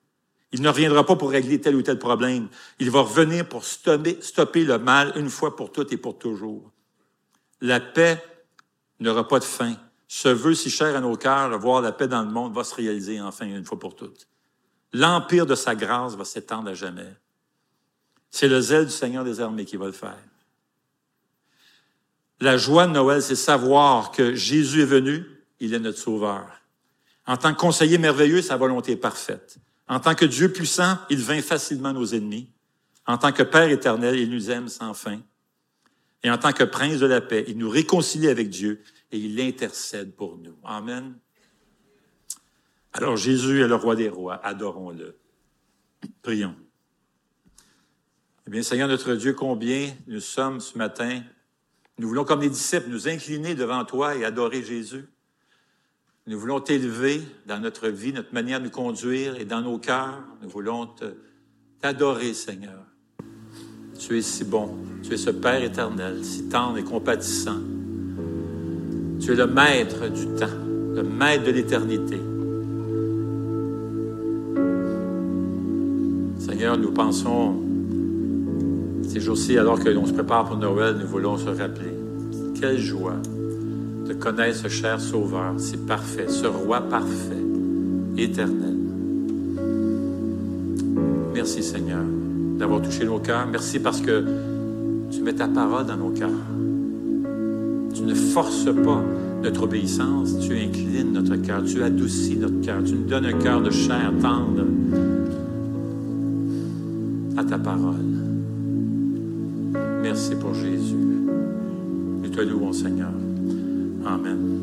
Il 0.51 0.61
ne 0.61 0.67
reviendra 0.67 1.05
pas 1.05 1.15
pour 1.15 1.31
régler 1.31 1.61
tel 1.61 1.77
ou 1.77 1.81
tel 1.81 1.97
problème. 1.97 2.49
Il 2.79 2.91
va 2.91 3.01
revenir 3.01 3.47
pour 3.47 3.63
stopper, 3.63 4.17
stopper 4.19 4.65
le 4.65 4.79
mal 4.79 5.13
une 5.15 5.29
fois 5.29 5.55
pour 5.55 5.71
toutes 5.71 5.93
et 5.93 5.97
pour 5.97 6.19
toujours. 6.19 6.69
La 7.61 7.79
paix 7.79 8.21
n'aura 8.99 9.25
pas 9.25 9.39
de 9.39 9.45
fin. 9.45 9.77
Ce 10.09 10.27
vœu 10.27 10.55
si 10.55 10.69
cher 10.69 10.93
à 10.93 10.99
nos 10.99 11.15
cœurs, 11.15 11.57
voir 11.57 11.81
la 11.81 11.93
paix 11.93 12.09
dans 12.09 12.23
le 12.23 12.31
monde, 12.31 12.53
va 12.53 12.65
se 12.65 12.75
réaliser 12.75 13.21
enfin 13.21 13.45
une 13.45 13.63
fois 13.63 13.79
pour 13.79 13.95
toutes. 13.95 14.27
L'empire 14.91 15.45
de 15.45 15.55
sa 15.55 15.73
grâce 15.73 16.15
va 16.15 16.25
s'étendre 16.25 16.69
à 16.69 16.73
jamais. 16.73 17.13
C'est 18.29 18.49
le 18.49 18.59
zèle 18.59 18.87
du 18.87 18.91
Seigneur 18.91 19.23
des 19.23 19.39
armées 19.39 19.65
qui 19.65 19.77
va 19.77 19.85
le 19.85 19.93
faire. 19.93 20.17
La 22.41 22.57
joie 22.57 22.87
de 22.87 22.93
Noël, 22.93 23.21
c'est 23.21 23.35
savoir 23.35 24.11
que 24.11 24.33
Jésus 24.33 24.81
est 24.81 24.85
venu, 24.85 25.25
il 25.59 25.73
est 25.73 25.79
notre 25.79 25.97
sauveur. 25.97 26.47
En 27.25 27.37
tant 27.37 27.53
que 27.53 27.59
conseiller 27.59 27.97
merveilleux, 27.97 28.41
sa 28.41 28.57
volonté 28.57 28.93
est 28.93 28.97
parfaite. 28.97 29.57
En 29.87 29.99
tant 29.99 30.15
que 30.15 30.25
Dieu 30.25 30.51
puissant, 30.51 30.97
il 31.09 31.19
vainc 31.19 31.41
facilement 31.41 31.93
nos 31.93 32.05
ennemis. 32.05 32.49
En 33.05 33.17
tant 33.17 33.31
que 33.31 33.43
Père 33.43 33.69
éternel, 33.69 34.15
il 34.17 34.29
nous 34.29 34.49
aime 34.51 34.69
sans 34.69 34.93
fin. 34.93 35.19
Et 36.23 36.29
en 36.29 36.37
tant 36.37 36.51
que 36.51 36.63
prince 36.63 36.99
de 36.99 37.05
la 37.05 37.21
paix, 37.21 37.45
il 37.47 37.57
nous 37.57 37.69
réconcilie 37.69 38.27
avec 38.27 38.49
Dieu 38.49 38.83
et 39.11 39.17
il 39.17 39.39
intercède 39.39 40.13
pour 40.15 40.37
nous. 40.37 40.55
Amen. 40.63 41.15
Alors 42.93 43.17
Jésus 43.17 43.61
est 43.61 43.67
le 43.67 43.75
roi 43.75 43.95
des 43.95 44.09
rois, 44.09 44.39
adorons-le. 44.43 45.17
Prions. 46.21 46.55
Eh 48.47 48.49
bien, 48.49 48.61
Seigneur 48.63 48.87
notre 48.87 49.15
Dieu, 49.15 49.33
combien 49.33 49.93
nous 50.07 50.19
sommes 50.19 50.59
ce 50.59 50.77
matin, 50.77 51.21
nous 51.99 52.07
voulons 52.07 52.23
comme 52.23 52.39
les 52.39 52.49
disciples 52.49 52.89
nous 52.89 53.09
incliner 53.09 53.55
devant 53.55 53.83
toi 53.83 54.15
et 54.15 54.23
adorer 54.23 54.63
Jésus. 54.63 55.03
Nous 56.27 56.39
voulons 56.39 56.61
t'élever 56.61 57.21
dans 57.45 57.59
notre 57.59 57.89
vie, 57.89 58.13
notre 58.13 58.33
manière 58.33 58.59
de 58.59 58.65
nous 58.65 58.71
conduire 58.71 59.35
et 59.35 59.43
dans 59.43 59.61
nos 59.61 59.79
cœurs. 59.79 60.23
Nous 60.41 60.47
voulons 60.47 60.89
t'adorer, 61.81 62.33
Seigneur. 62.33 62.85
Tu 63.99 64.17
es 64.17 64.21
si 64.21 64.45
bon. 64.45 64.77
Tu 65.03 65.13
es 65.13 65.17
ce 65.17 65.29
Père 65.29 65.61
éternel, 65.61 66.23
si 66.23 66.47
tendre 66.47 66.77
et 66.77 66.83
compatissant. 66.83 67.59
Tu 69.19 69.33
es 69.33 69.35
le 69.35 69.47
maître 69.47 70.07
du 70.07 70.25
temps, 70.39 70.47
le 70.95 71.03
maître 71.03 71.43
de 71.43 71.51
l'éternité. 71.51 72.17
Seigneur, 76.39 76.77
nous 76.77 76.93
pensons, 76.93 77.68
ces 79.09 79.19
jours-ci, 79.19 79.57
alors 79.57 79.79
que 79.79 79.89
l'on 79.89 80.05
se 80.05 80.13
prépare 80.13 80.45
pour 80.45 80.57
Noël, 80.57 80.95
nous 80.99 81.07
voulons 81.07 81.35
se 81.37 81.49
rappeler 81.49 81.93
quelle 82.59 82.77
joie 82.77 83.15
de 84.07 84.13
connaître 84.13 84.57
ce 84.57 84.67
cher 84.67 85.01
Sauveur, 85.01 85.55
si 85.57 85.77
parfait, 85.77 86.27
ce 86.27 86.45
roi 86.45 86.81
parfait, 86.81 87.43
éternel. 88.17 88.75
Merci 91.33 91.63
Seigneur 91.63 92.03
d'avoir 92.59 92.81
touché 92.81 93.05
nos 93.05 93.17
cœurs. 93.17 93.47
Merci 93.51 93.79
parce 93.79 93.99
que 93.99 94.23
tu 95.09 95.21
mets 95.23 95.33
ta 95.33 95.47
parole 95.47 95.87
dans 95.87 95.97
nos 95.97 96.11
cœurs. 96.11 96.29
Tu 97.95 98.03
ne 98.03 98.13
forces 98.13 98.65
pas 98.65 99.03
notre 99.41 99.63
obéissance, 99.63 100.37
tu 100.39 100.53
inclines 100.53 101.13
notre 101.13 101.35
cœur, 101.37 101.63
tu 101.63 101.81
adoucis 101.81 102.35
notre 102.35 102.61
cœur, 102.61 102.83
tu 102.83 102.93
nous 102.93 103.07
donnes 103.07 103.25
un 103.25 103.39
cœur 103.39 103.61
de 103.61 103.71
chair 103.71 104.11
tendre 104.21 104.65
à 107.37 107.43
ta 107.43 107.57
parole. 107.57 108.08
Merci 110.01 110.35
pour 110.35 110.53
Jésus. 110.53 110.95
Nous 110.95 112.29
te 112.29 112.41
louons, 112.41 112.73
Seigneur. 112.73 113.11
Amen. 114.05 114.58